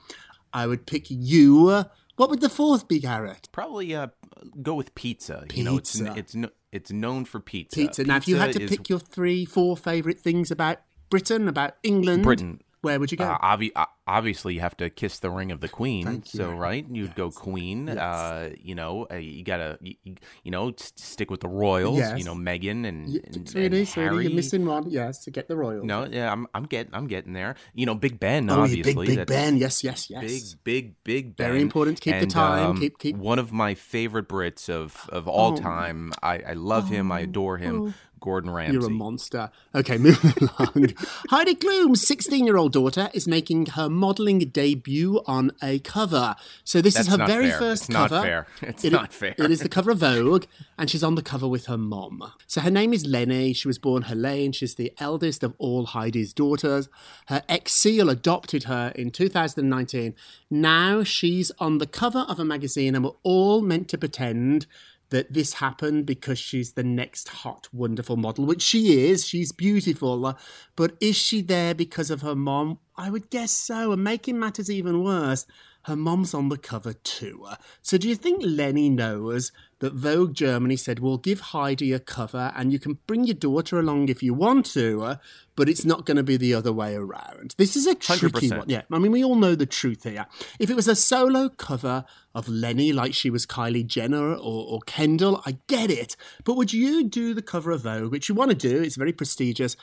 I 0.51 0.67
would 0.67 0.85
pick 0.85 1.05
you. 1.09 1.85
What 2.17 2.29
would 2.29 2.41
the 2.41 2.49
fourth 2.49 2.89
be, 2.89 2.99
Garrett? 2.99 3.47
Probably 3.53 3.95
uh, 3.95 4.07
go 4.61 4.73
with 4.73 4.93
pizza. 4.93 5.45
You 5.53 5.63
know, 5.63 5.77
it's 5.77 5.97
it's 5.97 6.35
it's 6.73 6.91
known 6.91 7.23
for 7.23 7.39
pizza. 7.39 7.77
Pizza. 7.79 8.03
Now, 8.03 8.17
if 8.17 8.27
you 8.27 8.35
had 8.35 8.51
to 8.53 8.63
is- 8.63 8.69
pick 8.69 8.89
your 8.89 8.99
three, 8.99 9.45
four 9.45 9.77
favorite 9.77 10.19
things 10.19 10.51
about 10.51 10.79
Britain, 11.09 11.47
about 11.47 11.75
England, 11.81 12.23
Britain. 12.23 12.59
Where 12.81 12.99
would 12.99 13.11
you 13.11 13.17
go? 13.17 13.25
Uh, 13.25 13.37
obvi- 13.39 13.71
uh, 13.75 13.85
obviously, 14.07 14.53
you 14.55 14.59
have 14.61 14.75
to 14.77 14.89
kiss 14.89 15.19
the 15.19 15.29
ring 15.29 15.51
of 15.51 15.59
the 15.59 15.67
queen. 15.69 16.23
So, 16.23 16.51
right, 16.51 16.85
you'd 16.89 17.15
go 17.15 17.29
queen. 17.31 17.89
Uh, 17.89 18.51
you 18.59 18.75
know, 18.75 19.07
uh, 19.11 19.15
you 19.15 19.43
gotta, 19.43 19.77
you, 19.81 19.95
you- 20.43 20.51
know, 20.51 20.73
stick 20.77 21.29
with 21.29 21.41
the 21.41 21.47
royals. 21.47 21.97
Yes. 21.99 22.17
You 22.17 22.23
know, 22.25 22.33
Meghan 22.33 22.87
and, 22.87 23.07
and, 23.07 23.47
Sweetie, 23.49 23.77
and 23.77 23.87
sweetie, 23.87 24.01
Harry. 24.09 24.23
you're 24.27 24.35
missing 24.35 24.65
one. 24.65 24.89
Yes, 24.89 25.23
to 25.25 25.31
get 25.31 25.47
the 25.47 25.55
royal. 25.55 25.83
No, 25.85 26.05
yeah, 26.05 26.31
I'm, 26.31 26.47
I'm 26.53 26.63
getting, 26.65 26.93
I'm 26.95 27.07
getting 27.07 27.33
there. 27.33 27.55
You 27.73 27.85
know, 27.85 27.95
Big 27.95 28.19
Ben, 28.19 28.49
Oh, 28.49 28.61
obviously. 28.61 28.93
big, 28.93 29.07
big 29.07 29.17
that's 29.17 29.29
Ben. 29.31 29.57
Yes, 29.57 29.83
yes, 29.83 30.09
yes. 30.09 30.23
Big, 30.23 30.41
big, 30.63 30.95
big 31.03 31.35
Ben. 31.35 31.47
Very 31.49 31.61
important 31.61 31.97
to 31.97 32.01
keep 32.01 32.19
the 32.19 32.25
time, 32.27 32.71
um, 32.71 32.79
keep- 32.79 32.97
keep- 32.97 33.15
One 33.17 33.37
of 33.39 33.51
my 33.51 33.75
favorite 33.75 34.27
Brits 34.27 34.69
of, 34.69 35.07
of 35.09 35.27
all 35.27 35.53
Oh. 35.53 35.57
time. 35.57 36.11
I, 36.23 36.39
I 36.39 36.53
love 36.53 36.89
him. 36.89 37.11
I 37.11 37.21
adore 37.21 37.57
him. 37.57 37.93
Gordon 38.19 38.49
Ramsay. 38.51 38.73
You're 38.73 38.87
a 38.87 38.89
monster. 38.89 39.51
Okay, 39.73 39.97
moving 39.97 40.33
along. 40.59 40.93
Heidi 41.29 41.55
Klum's 41.55 42.05
16 42.07 42.45
year 42.45 42.57
old 42.57 42.73
daughter 42.73 43.09
is 43.13 43.27
making 43.27 43.67
her 43.67 43.89
modeling 43.89 44.39
debut 44.39 45.21
on 45.25 45.51
a 45.63 45.79
cover. 45.79 46.35
So, 46.63 46.81
this 46.81 46.97
is 46.99 47.07
her 47.07 47.17
very 47.17 47.49
fair. 47.49 47.59
first 47.59 47.83
It's 47.83 47.89
not 47.89 48.09
cover. 48.09 48.21
fair. 48.25 48.47
It's 48.61 48.83
It- 48.85 48.91
not 48.91 49.13
fair. 49.13 49.35
It 49.37 49.51
is 49.51 49.59
the 49.61 49.69
cover 49.69 49.91
of 49.91 49.99
Vogue, 49.99 50.45
and 50.77 50.89
she's 50.89 51.03
on 51.03 51.15
the 51.15 51.21
cover 51.21 51.47
with 51.47 51.65
her 51.67 51.77
mom. 51.77 52.31
So, 52.47 52.61
her 52.61 52.71
name 52.71 52.93
is 52.93 53.05
Leni. 53.05 53.53
She 53.53 53.67
was 53.67 53.77
born 53.77 54.03
Helene. 54.03 54.51
She's 54.51 54.75
the 54.75 54.91
eldest 54.99 55.43
of 55.43 55.53
all 55.57 55.85
Heidi's 55.87 56.33
daughters. 56.33 56.89
Her 57.27 57.43
ex 57.49 57.73
Seal 57.73 58.09
adopted 58.09 58.63
her 58.65 58.91
in 58.95 59.11
2019. 59.11 60.15
Now 60.49 61.03
she's 61.03 61.51
on 61.59 61.77
the 61.77 61.87
cover 61.87 62.25
of 62.27 62.39
a 62.39 62.45
magazine, 62.45 62.95
and 62.95 63.03
we're 63.05 63.11
all 63.23 63.61
meant 63.61 63.87
to 63.89 63.97
pretend 63.97 64.65
that 65.09 65.33
this 65.33 65.53
happened 65.53 66.05
because 66.05 66.39
she's 66.39 66.73
the 66.73 66.83
next 66.83 67.29
hot, 67.29 67.67
wonderful 67.73 68.17
model, 68.17 68.45
which 68.45 68.61
she 68.61 69.09
is. 69.09 69.25
She's 69.25 69.51
beautiful. 69.51 70.25
uh, 70.25 70.33
But 70.75 70.95
is 71.01 71.15
she 71.15 71.41
there 71.41 71.73
because 71.73 72.11
of 72.11 72.21
her 72.21 72.35
mom? 72.35 72.79
I 72.95 73.09
would 73.09 73.29
guess 73.29 73.51
so. 73.51 73.91
And 73.91 74.03
making 74.03 74.39
matters 74.39 74.69
even 74.69 75.03
worse, 75.03 75.45
her 75.89 75.95
mom's 75.95 76.33
on 76.33 76.47
the 76.49 76.57
cover 76.57 76.93
too. 76.93 77.45
So 77.81 77.97
do 77.97 78.07
you 78.07 78.15
think 78.15 78.41
Leni 78.43 78.89
knows 78.89 79.51
that 79.79 79.93
Vogue 79.93 80.33
Germany 80.33 80.75
said, 80.75 80.99
we'll 80.99 81.17
give 81.17 81.39
Heidi 81.39 81.93
a 81.93 81.99
cover 81.99 82.53
and 82.55 82.71
you 82.71 82.79
can 82.79 82.99
bring 83.07 83.25
your 83.25 83.35
daughter 83.35 83.79
along 83.79 84.09
if 84.09 84.23
you 84.23 84.33
want 84.33 84.65
to, 84.67 85.17
but 85.55 85.67
it's 85.67 85.85
not 85.85 86.05
going 86.05 86.17
to 86.17 86.23
be 86.23 86.37
the 86.37 86.53
other 86.53 86.71
way 86.71 86.95
around? 86.95 87.55
This 87.57 87.75
is 87.75 87.87
a 87.87 87.95
tricky 87.95 88.27
100%. 88.27 88.57
one. 88.57 88.69
Yeah, 88.69 88.83
I 88.91 88.99
mean, 88.99 89.11
we 89.11 89.23
all 89.23 89.35
know 89.35 89.55
the 89.55 89.65
truth 89.65 90.03
here. 90.03 90.25
If 90.59 90.69
it 90.69 90.75
was 90.75 90.87
a 90.87 90.95
solo 90.95 91.49
cover 91.49 92.05
of 92.33 92.47
Leni, 92.47 92.93
like 92.93 93.13
she 93.13 93.29
was 93.29 93.45
Kylie 93.45 93.85
Jenner 93.85 94.33
or, 94.33 94.65
or 94.67 94.79
Kendall, 94.85 95.41
I 95.45 95.57
get 95.67 95.89
it. 95.91 96.15
But 96.43 96.55
would 96.55 96.71
you 96.71 97.03
do 97.03 97.33
the 97.33 97.41
cover 97.41 97.71
of 97.71 97.81
Vogue, 97.81 98.11
which 98.11 98.29
you 98.29 98.35
want 98.35 98.51
to 98.51 98.55
do? 98.55 98.81
It's 98.81 98.95
very 98.95 99.13
prestigious. 99.13 99.75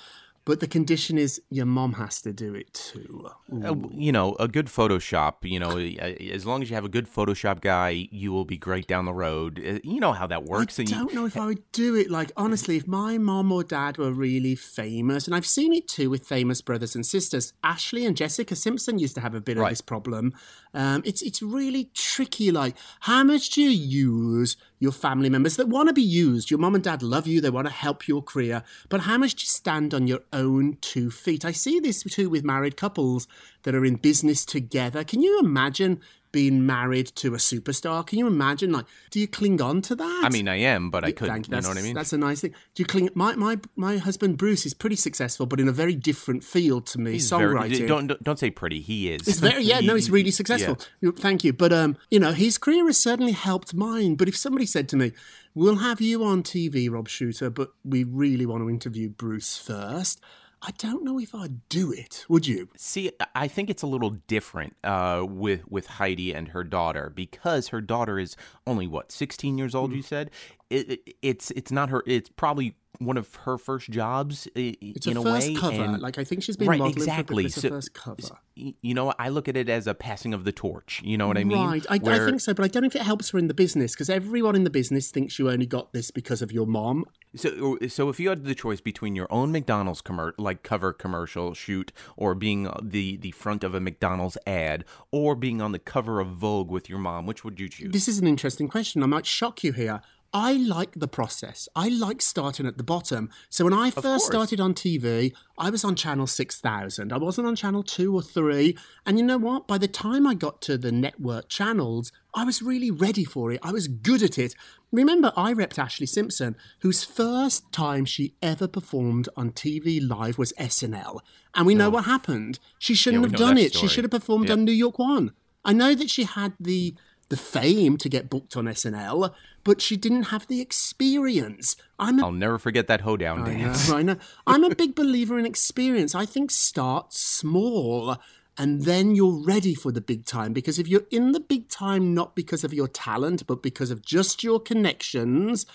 But 0.46 0.60
the 0.60 0.68
condition 0.68 1.18
is 1.18 1.42
your 1.50 1.66
mom 1.66 1.94
has 1.94 2.22
to 2.22 2.32
do 2.32 2.54
it 2.54 2.72
too. 2.72 3.28
Uh, 3.64 3.74
you 3.90 4.12
know, 4.12 4.36
a 4.38 4.46
good 4.46 4.66
Photoshop. 4.66 5.38
You 5.42 5.58
know, 5.58 5.76
as 5.76 6.46
long 6.46 6.62
as 6.62 6.70
you 6.70 6.76
have 6.76 6.84
a 6.84 6.88
good 6.88 7.08
Photoshop 7.08 7.60
guy, 7.60 8.08
you 8.12 8.30
will 8.30 8.44
be 8.44 8.56
great 8.56 8.86
down 8.86 9.06
the 9.06 9.12
road. 9.12 9.58
Uh, 9.58 9.80
You 9.82 9.98
know 9.98 10.12
how 10.12 10.28
that 10.28 10.44
works. 10.44 10.78
I 10.78 10.82
and 10.82 10.90
don't 10.90 11.12
know 11.12 11.26
if 11.26 11.36
I 11.36 11.46
would 11.46 11.64
do 11.72 11.96
it. 11.96 12.12
Like, 12.12 12.30
honestly, 12.36 12.76
if 12.76 12.86
my 12.86 13.18
mom 13.18 13.50
or 13.50 13.64
dad 13.64 13.98
were 13.98 14.12
really 14.12 14.54
famous, 14.54 15.26
and 15.26 15.34
I've 15.34 15.46
seen 15.46 15.72
it 15.72 15.88
too 15.88 16.10
with 16.10 16.24
famous 16.24 16.62
brothers 16.62 16.94
and 16.94 17.04
sisters, 17.04 17.52
Ashlee 17.64 18.06
and 18.06 18.16
Jessica 18.16 18.54
Simpson 18.54 19.00
used 19.00 19.16
to 19.16 19.20
have 19.22 19.34
a 19.34 19.40
bit 19.40 19.58
of 19.58 19.68
this 19.68 19.80
problem. 19.80 20.32
Um, 20.74 21.02
it's 21.04 21.22
it's 21.22 21.42
really 21.42 21.90
tricky. 21.92 22.52
Like, 22.52 22.76
how 23.00 23.24
much 23.24 23.50
do 23.50 23.62
you 23.62 23.70
use 23.70 24.56
your 24.78 24.92
family 24.92 25.30
members 25.30 25.56
that 25.56 25.68
want 25.68 25.88
to 25.88 25.92
be 25.92 26.02
used? 26.02 26.52
Your 26.52 26.60
mom 26.60 26.76
and 26.76 26.84
dad 26.84 27.02
love 27.02 27.26
you; 27.26 27.40
they 27.40 27.50
want 27.50 27.66
to 27.66 27.72
help 27.72 28.06
your 28.06 28.22
career, 28.22 28.62
but 28.88 29.00
how 29.00 29.18
much 29.18 29.34
do 29.34 29.42
you 29.42 29.48
stand 29.48 29.92
on 29.92 30.06
your 30.06 30.20
own 30.32 30.35
two 30.80 31.10
feet? 31.10 31.44
I 31.44 31.52
see 31.52 31.80
this 31.80 32.02
too 32.02 32.28
with 32.28 32.44
married 32.44 32.76
couples 32.76 33.26
that 33.62 33.74
are 33.74 33.84
in 33.84 33.96
business 33.96 34.44
together. 34.44 35.04
Can 35.04 35.22
you 35.22 35.40
imagine? 35.40 36.00
Being 36.36 36.66
married 36.66 37.06
to 37.22 37.32
a 37.32 37.38
superstar, 37.38 38.06
can 38.06 38.18
you 38.18 38.26
imagine? 38.26 38.70
Like, 38.70 38.84
do 39.10 39.18
you 39.18 39.26
cling 39.26 39.62
on 39.62 39.80
to 39.82 39.94
that? 39.94 40.22
I 40.22 40.28
mean, 40.28 40.48
I 40.48 40.56
am, 40.56 40.90
but 40.90 41.02
I 41.02 41.12
couldn't. 41.12 41.32
thank 41.32 41.48
You 41.48 41.62
know 41.62 41.68
what 41.68 41.78
I 41.78 41.82
mean? 41.82 41.94
That's 41.94 42.12
a 42.12 42.18
nice 42.18 42.42
thing. 42.42 42.50
Do 42.74 42.82
you 42.82 42.86
cling? 42.86 43.08
My 43.14 43.34
my 43.36 43.58
my 43.74 43.96
husband 43.96 44.36
Bruce 44.36 44.66
is 44.66 44.74
pretty 44.74 44.96
successful, 44.96 45.46
but 45.46 45.60
in 45.60 45.66
a 45.66 45.72
very 45.72 45.94
different 45.94 46.44
field 46.44 46.84
to 46.88 47.00
me. 47.00 47.12
He's 47.12 47.30
songwriting. 47.30 47.88
don't 47.88 48.06
don't- 48.08 48.22
don't 48.22 48.38
say 48.38 48.50
pretty. 48.50 48.80
He 48.82 49.10
is. 49.10 49.26
It's 49.26 49.38
very 49.38 49.62
yeah, 49.62 49.80
no, 49.80 49.94
he's 49.94 50.10
really 50.10 50.30
successful. 50.42 50.78
Thank 51.16 51.42
you. 51.42 51.54
But 51.54 51.72
um, 51.72 51.96
you 52.10 52.20
know, 52.20 52.32
his 52.32 52.58
career 52.58 52.84
has 52.86 52.98
certainly 52.98 53.32
helped 53.32 53.72
mine. 53.72 54.16
But 54.16 54.28
if 54.28 54.36
somebody 54.36 54.66
said 54.66 54.88
to 54.90 54.96
me, 54.96 55.12
We'll 55.58 55.76
have 55.76 56.02
you 56.02 56.22
on 56.22 56.42
TV, 56.42 56.90
Rob 56.90 57.08
Shooter, 57.08 57.48
but 57.48 57.70
we 57.82 58.04
really 58.04 58.44
want 58.44 58.62
to 58.62 58.68
interview 58.68 59.08
Bruce 59.08 59.56
first, 59.56 60.20
I 60.66 60.72
don't 60.78 61.04
know 61.04 61.20
if 61.20 61.32
I'd 61.32 61.68
do 61.68 61.92
it. 61.92 62.24
Would 62.28 62.48
you? 62.48 62.68
See, 62.76 63.12
I 63.36 63.46
think 63.46 63.70
it's 63.70 63.84
a 63.84 63.86
little 63.86 64.10
different 64.26 64.74
uh, 64.82 65.24
with 65.26 65.68
with 65.68 65.86
Heidi 65.86 66.34
and 66.34 66.48
her 66.48 66.64
daughter 66.64 67.12
because 67.14 67.68
her 67.68 67.80
daughter 67.80 68.18
is 68.18 68.36
only 68.66 68.88
what 68.88 69.12
sixteen 69.12 69.58
years 69.58 69.76
old. 69.76 69.92
You 69.92 70.02
said 70.02 70.32
it, 70.68 70.90
it, 70.90 71.16
it's 71.22 71.52
it's 71.52 71.70
not 71.70 71.90
her. 71.90 72.02
It's 72.04 72.28
probably 72.30 72.74
one 72.98 73.16
of 73.16 73.34
her 73.36 73.58
first 73.58 73.90
jobs 73.90 74.48
It's 74.54 75.06
in 75.06 75.16
a 75.16 75.22
first 75.22 75.48
way. 75.48 75.54
cover. 75.54 75.82
and- 75.82 76.00
Like 76.02 76.18
I 76.18 76.24
think 76.24 76.42
she's 76.42 76.56
been 76.56 76.68
right, 76.68 76.78
modeling 76.78 76.96
exactly. 76.98 77.42
for 77.44 77.46
a 77.46 77.46
it's 77.46 77.60
So- 77.62 77.68
first 77.68 77.94
cover. 77.94 78.38
you 78.56 78.94
know, 78.94 79.12
I 79.18 79.28
look 79.28 79.48
at 79.48 79.56
it 79.56 79.68
as 79.68 79.86
a 79.86 79.94
passing 79.94 80.32
of 80.32 80.44
the 80.44 80.52
torch. 80.52 81.02
You 81.04 81.18
know 81.18 81.28
what 81.28 81.36
I 81.36 81.44
mean? 81.44 81.58
Right, 81.58 81.86
I, 81.90 81.96
I 81.96 82.18
think 82.24 82.40
so, 82.40 82.54
but 82.54 82.64
I 82.64 82.68
don't 82.68 82.82
know 82.82 82.86
if 82.86 82.96
it 82.96 83.02
helps 83.02 83.30
her 83.30 83.38
in 83.38 83.48
the 83.48 83.54
business 83.54 83.92
because 83.92 84.08
everyone 84.08 84.56
in 84.56 84.64
the 84.64 84.70
business 84.70 85.10
thinks 85.10 85.38
you 85.38 85.50
only 85.50 85.66
got 85.66 85.92
this 85.92 86.10
because 86.10 86.40
of 86.42 86.52
your 86.52 86.66
mom. 86.66 87.04
So, 87.34 87.76
uh, 87.82 87.88
so 87.88 88.08
if 88.08 88.18
you 88.18 88.30
had 88.30 88.44
the 88.44 88.54
choice 88.54 88.80
between 88.80 89.14
your 89.14 89.26
own 89.30 89.52
McDonald's 89.52 90.00
commer- 90.00 90.32
like 90.38 90.62
cover 90.62 90.92
commercial 90.94 91.52
shoot, 91.52 91.92
or 92.16 92.34
being 92.34 92.66
uh, 92.66 92.78
the 92.82 93.18
the 93.18 93.32
front 93.32 93.62
of 93.62 93.74
a 93.74 93.80
McDonald's 93.80 94.38
ad, 94.46 94.84
or 95.10 95.34
being 95.34 95.60
on 95.60 95.72
the 95.72 95.78
cover 95.78 96.18
of 96.20 96.28
Vogue 96.28 96.70
with 96.70 96.88
your 96.88 96.98
mom, 96.98 97.26
which 97.26 97.44
would 97.44 97.60
you 97.60 97.68
choose? 97.68 97.92
This 97.92 98.08
is 98.08 98.18
an 98.18 98.26
interesting 98.26 98.68
question. 98.68 99.02
I 99.02 99.06
might 99.06 99.26
shock 99.26 99.62
you 99.62 99.72
here. 99.72 100.00
I 100.32 100.54
like 100.54 100.92
the 100.94 101.08
process. 101.08 101.68
I 101.74 101.88
like 101.88 102.20
starting 102.20 102.66
at 102.66 102.76
the 102.76 102.84
bottom. 102.84 103.30
So 103.48 103.64
when 103.64 103.72
I 103.72 103.90
first 103.90 104.26
started 104.26 104.60
on 104.60 104.74
TV, 104.74 105.32
I 105.58 105.70
was 105.70 105.84
on 105.84 105.94
channel 105.96 106.26
6000. 106.26 107.12
I 107.12 107.16
wasn't 107.16 107.46
on 107.46 107.56
channel 107.56 107.82
2 107.82 108.14
or 108.14 108.22
3. 108.22 108.76
And 109.06 109.18
you 109.18 109.24
know 109.24 109.38
what? 109.38 109.66
By 109.66 109.78
the 109.78 109.88
time 109.88 110.26
I 110.26 110.34
got 110.34 110.60
to 110.62 110.76
the 110.76 110.92
network 110.92 111.48
channels, 111.48 112.12
I 112.34 112.44
was 112.44 112.60
really 112.60 112.90
ready 112.90 113.24
for 113.24 113.52
it. 113.52 113.60
I 113.62 113.72
was 113.72 113.88
good 113.88 114.22
at 114.22 114.38
it. 114.38 114.54
Remember, 114.92 115.32
I 115.36 115.52
repped 115.54 115.76
Ashlee 115.76 116.08
Simpson, 116.08 116.56
whose 116.80 117.02
first 117.04 117.72
time 117.72 118.04
she 118.04 118.34
ever 118.42 118.68
performed 118.68 119.28
on 119.36 119.50
TV 119.52 120.06
live 120.06 120.38
was 120.38 120.52
SNL. 120.58 121.20
And 121.54 121.66
we 121.66 121.74
know 121.74 121.90
what 121.90 122.04
happened. 122.04 122.58
She 122.78 122.94
shouldn't 122.94 123.22
we 123.22 123.30
have 123.30 123.38
done 123.38 123.58
it. 123.58 123.74
She 123.74 123.88
should 123.88 124.04
have 124.04 124.10
performed 124.10 124.48
Yep. 124.48 124.58
on 124.58 124.64
New 124.64 124.72
York 124.72 124.98
One. 124.98 125.32
I 125.64 125.72
know 125.72 125.94
that 125.94 126.10
she 126.10 126.24
had 126.24 126.52
the 126.60 126.94
the 127.28 127.36
fame 127.36 127.96
to 127.96 128.08
get 128.08 128.30
booked 128.30 128.56
on 128.56 128.66
SNL, 128.66 129.34
but 129.66 129.82
she 129.82 129.96
didn't 129.96 130.24
have 130.24 130.46
the 130.46 130.60
experience. 130.60 131.74
I'm 131.98 132.20
a 132.20 132.26
I'll 132.26 132.32
never 132.32 132.56
forget 132.56 132.86
that 132.86 133.00
hoedown 133.00 133.42
I 133.42 133.46
dance. 133.46 133.88
know, 133.88 133.96
I 133.96 134.02
know. 134.02 134.16
I'm 134.46 134.62
a 134.62 134.72
big 134.72 134.94
believer 134.94 135.40
in 135.40 135.44
experience. 135.44 136.14
I 136.14 136.24
think 136.24 136.52
start 136.52 137.12
small 137.12 138.16
and 138.56 138.84
then 138.84 139.16
you're 139.16 139.42
ready 139.44 139.74
for 139.74 139.90
the 139.90 140.00
big 140.00 140.24
time. 140.24 140.52
Because 140.52 140.78
if 140.78 140.86
you're 140.86 141.08
in 141.10 141.32
the 141.32 141.40
big 141.40 141.68
time 141.68 142.14
not 142.14 142.36
because 142.36 142.62
of 142.62 142.72
your 142.72 142.86
talent, 142.86 143.44
but 143.48 143.60
because 143.60 143.90
of 143.90 144.02
just 144.02 144.44
your 144.44 144.60
connections, 144.60 145.66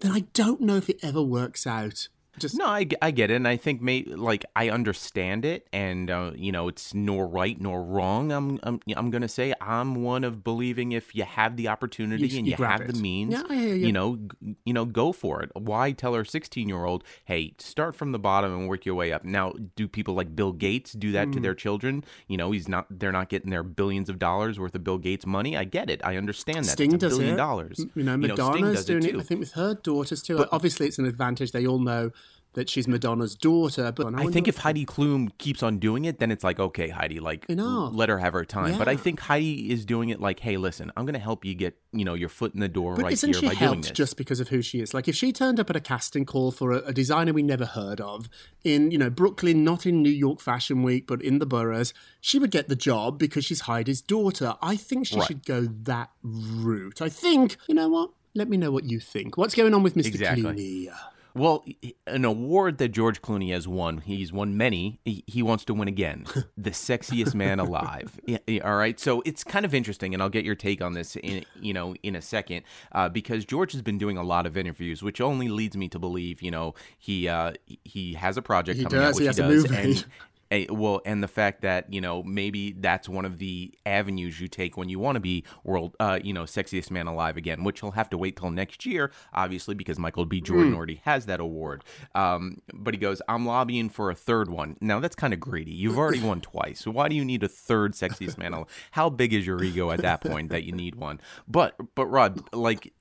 then 0.00 0.10
I 0.10 0.24
don't 0.34 0.60
know 0.60 0.76
if 0.76 0.90
it 0.90 0.98
ever 1.00 1.22
works 1.22 1.68
out. 1.68 2.08
Just 2.38 2.56
No, 2.56 2.66
I 2.66 2.84
get 2.84 3.30
it, 3.30 3.34
and 3.34 3.48
I 3.48 3.56
think 3.56 3.80
may 3.80 4.02
like 4.04 4.44
I 4.54 4.68
understand 4.70 5.44
it, 5.44 5.66
and 5.72 6.10
uh, 6.10 6.32
you 6.34 6.52
know 6.52 6.68
it's 6.68 6.92
nor 6.94 7.26
right 7.26 7.58
nor 7.60 7.82
wrong. 7.82 8.30
I'm 8.32 8.60
I'm 8.62 8.80
I'm 8.96 9.10
gonna 9.10 9.28
say 9.28 9.54
I'm 9.60 10.02
one 10.02 10.22
of 10.24 10.44
believing 10.44 10.92
if 10.92 11.14
you 11.14 11.24
have 11.24 11.56
the 11.56 11.68
opportunity 11.68 12.26
You- 12.28 12.38
and 12.38 12.46
you 12.46 12.54
you, 12.58 12.64
have 12.64 12.80
it. 12.82 12.88
the 12.94 13.00
means, 13.00 13.32
Yeah, 13.32 13.42
I 13.48 13.54
hear 13.54 13.74
you. 13.74 13.86
you 13.86 13.92
know, 13.92 14.16
g- 14.16 14.56
you 14.64 14.72
know, 14.74 14.84
go 14.84 15.12
for 15.12 15.42
it. 15.42 15.50
Why 15.54 15.92
tell 15.92 16.14
our 16.14 16.24
16 16.24 16.68
year 16.68 16.84
old, 16.84 17.04
hey, 17.24 17.54
start 17.58 17.96
from 17.96 18.12
the 18.12 18.18
bottom 18.18 18.52
and 18.56 18.68
work 18.68 18.84
your 18.84 18.94
way 18.94 19.12
up? 19.12 19.24
Now, 19.24 19.54
do 19.74 19.88
people 19.88 20.14
like 20.14 20.36
Bill 20.36 20.52
Gates 20.52 20.92
do 20.92 21.12
that 21.12 21.32
to 21.32 21.38
Mm. 21.38 21.42
their 21.42 21.54
children? 21.54 22.04
You 22.28 22.36
know, 22.36 22.50
he's 22.52 22.68
not 22.68 22.86
they're 22.90 23.12
not 23.12 23.28
getting 23.28 23.50
their 23.50 23.62
billions 23.62 24.08
of 24.10 24.18
dollars 24.18 24.58
worth 24.58 24.74
of 24.74 24.84
Bill 24.84 24.98
Gates 24.98 25.24
money. 25.26 25.56
I 25.56 25.64
get 25.64 25.88
it. 25.90 26.00
I 26.04 26.16
understand 26.16 26.64
that. 26.66 26.72
Sting 26.72 26.92
it's 26.92 27.02
a 27.02 27.08
does 27.08 27.16
billion 27.18 27.34
it. 27.34 27.36
dollars. 27.38 27.84
You 27.94 28.02
know, 28.02 28.16
Madonna's 28.16 28.76
does 28.76 28.84
doing 28.84 29.04
it 29.04 29.14
it. 29.14 29.20
I 29.20 29.22
think, 29.22 29.40
with 29.40 29.52
her 29.52 29.74
daughters 29.74 30.22
too. 30.22 30.36
But, 30.36 30.48
Obviously, 30.52 30.86
it's 30.86 30.98
an 30.98 31.06
advantage. 31.06 31.52
They 31.52 31.66
all 31.66 31.78
know 31.78 32.10
that 32.56 32.68
she's 32.68 32.88
Madonna's 32.88 33.34
daughter. 33.36 33.92
But 33.92 34.14
I 34.18 34.26
think 34.26 34.48
if 34.48 34.56
Heidi 34.56 34.84
Klum 34.84 35.30
keeps 35.38 35.62
on 35.62 35.78
doing 35.78 36.06
it, 36.06 36.18
then 36.18 36.30
it's 36.30 36.42
like, 36.42 36.58
okay, 36.58 36.88
Heidi, 36.88 37.20
like 37.20 37.44
Enough. 37.48 37.94
let 37.94 38.08
her 38.08 38.18
have 38.18 38.32
her 38.32 38.44
time. 38.44 38.76
But 38.78 38.88
I 38.88 38.96
think 38.96 39.20
Heidi 39.20 39.70
is 39.70 39.84
doing 39.84 40.08
it 40.08 40.20
like, 40.20 40.40
hey, 40.40 40.56
listen, 40.56 40.90
I'm 40.96 41.04
going 41.04 41.14
to 41.14 41.20
help 41.20 41.44
you 41.44 41.54
get, 41.54 41.76
you 41.92 42.04
know, 42.04 42.14
your 42.14 42.28
foot 42.30 42.54
in 42.54 42.60
the 42.60 42.68
door 42.68 42.96
But 42.96 43.04
right 43.04 43.12
isn't 43.12 43.30
here 43.32 43.40
she 43.40 43.46
by 43.46 43.52
doing 43.52 43.58
helped 43.58 43.82
this. 43.82 43.90
just 43.92 44.16
because 44.16 44.40
of 44.40 44.48
who 44.48 44.62
she 44.62 44.80
is? 44.80 44.92
Like, 44.94 45.06
if 45.06 45.14
she 45.14 45.32
turned 45.32 45.60
up 45.60 45.70
at 45.70 45.76
a 45.76 45.80
casting 45.80 46.24
call 46.24 46.50
for 46.50 46.72
a, 46.72 46.78
a 46.78 46.92
designer 46.92 47.32
we 47.32 47.42
never 47.42 47.66
heard 47.66 48.00
of 48.00 48.28
in, 48.64 48.90
you 48.90 48.98
know, 48.98 49.10
Brooklyn, 49.10 49.62
not 49.62 49.86
in 49.86 50.02
New 50.02 50.08
York 50.10 50.40
Fashion 50.40 50.82
Week, 50.82 51.06
but 51.06 51.20
in 51.22 51.38
the 51.38 51.46
boroughs, 51.46 51.92
she 52.20 52.38
would 52.38 52.50
get 52.50 52.68
the 52.68 52.74
job 52.76 53.18
because 53.18 53.44
she's 53.44 53.60
Heidi's 53.60 54.00
daughter. 54.00 54.54
I 54.62 54.76
think 54.76 55.06
she 55.06 55.16
Right. 55.18 55.26
should 55.28 55.44
go 55.44 55.62
that 55.82 56.10
route. 56.22 57.00
I 57.02 57.10
think, 57.10 57.56
you 57.68 57.74
know 57.74 57.88
what? 57.88 58.10
Let 58.34 58.48
me 58.48 58.56
know 58.56 58.70
what 58.70 58.84
you 58.84 58.98
think. 58.98 59.36
What's 59.36 59.54
going 59.54 59.72
on 59.74 59.82
with 59.82 59.94
Mr. 59.94 60.06
Exactly. 60.06 60.42
Clooney? 60.42 60.90
Well, 61.36 61.64
an 62.06 62.24
award 62.24 62.78
that 62.78 62.88
George 62.88 63.20
Clooney 63.20 63.52
has 63.52 63.68
won, 63.68 63.98
he's 63.98 64.32
won 64.32 64.56
many. 64.56 65.00
He, 65.04 65.22
he 65.26 65.42
wants 65.42 65.64
to 65.66 65.74
win 65.74 65.86
again. 65.86 66.24
the 66.56 66.70
sexiest 66.70 67.34
man 67.34 67.58
alive. 67.60 68.18
Yeah, 68.26 68.38
all 68.64 68.74
right. 68.76 68.98
So 68.98 69.22
it's 69.24 69.44
kind 69.44 69.64
of 69.64 69.72
interesting, 69.72 70.12
and 70.12 70.20
I'll 70.22 70.28
get 70.28 70.44
your 70.44 70.56
take 70.56 70.82
on 70.82 70.94
this 70.94 71.14
in 71.16 71.44
you 71.60 71.72
know 71.72 71.94
in 72.02 72.16
a 72.16 72.22
second, 72.22 72.64
uh, 72.90 73.08
because 73.08 73.44
George 73.44 73.72
has 73.72 73.82
been 73.82 73.98
doing 73.98 74.16
a 74.16 74.22
lot 74.22 74.46
of 74.46 74.56
interviews, 74.56 75.02
which 75.02 75.20
only 75.20 75.48
leads 75.48 75.76
me 75.76 75.88
to 75.88 75.98
believe 75.98 76.42
you 76.42 76.50
know 76.50 76.74
he 76.98 77.28
uh, 77.28 77.52
he 77.84 78.14
has 78.14 78.36
a 78.36 78.42
project 78.42 78.78
He 78.78 78.84
coming 78.84 78.98
out, 79.00 79.08
does, 79.10 79.18
he 79.18 79.26
has 79.26 79.38
a 79.38 79.42
does, 79.42 79.70
movie. 79.70 79.76
and 79.76 80.04
a, 80.50 80.66
well, 80.68 81.00
and 81.04 81.22
the 81.22 81.28
fact 81.28 81.62
that 81.62 81.92
you 81.92 82.00
know 82.00 82.22
maybe 82.22 82.72
that's 82.72 83.08
one 83.08 83.24
of 83.24 83.38
the 83.38 83.74
avenues 83.84 84.40
you 84.40 84.48
take 84.48 84.76
when 84.76 84.88
you 84.88 84.98
want 84.98 85.16
to 85.16 85.20
be 85.20 85.44
world, 85.64 85.96
uh, 86.00 86.18
you 86.22 86.32
know, 86.32 86.42
sexiest 86.44 86.90
man 86.90 87.06
alive 87.06 87.36
again, 87.36 87.64
which 87.64 87.80
he'll 87.80 87.92
have 87.92 88.08
to 88.10 88.18
wait 88.18 88.36
till 88.36 88.50
next 88.50 88.86
year, 88.86 89.10
obviously, 89.32 89.74
because 89.74 89.98
Michael 89.98 90.24
B. 90.26 90.40
Jordan 90.40 90.72
Mm. 90.72 90.76
already 90.76 91.00
has 91.04 91.26
that 91.26 91.40
award. 91.40 91.84
Um, 92.14 92.58
but 92.72 92.94
he 92.94 92.98
goes, 92.98 93.20
"I'm 93.28 93.44
lobbying 93.46 93.88
for 93.88 94.10
a 94.10 94.14
third 94.14 94.48
one." 94.50 94.76
Now 94.80 95.00
that's 95.00 95.16
kind 95.16 95.32
of 95.32 95.40
greedy. 95.40 95.72
You've 95.72 95.98
already 95.98 96.20
won 96.22 96.40
twice, 96.40 96.80
so 96.80 96.90
why 96.90 97.08
do 97.08 97.14
you 97.16 97.24
need 97.24 97.42
a 97.42 97.48
third 97.48 97.92
sexiest 97.94 98.38
man 98.38 98.52
alive? 98.52 98.68
How 98.92 99.10
big 99.10 99.32
is 99.32 99.46
your 99.46 99.62
ego 99.62 99.90
at 99.90 100.02
that 100.02 100.20
point 100.20 100.50
that 100.50 100.64
you 100.64 100.72
need 100.72 100.94
one? 100.94 101.20
But 101.48 101.74
but 101.94 102.06
Rod, 102.06 102.40
like 102.54 102.92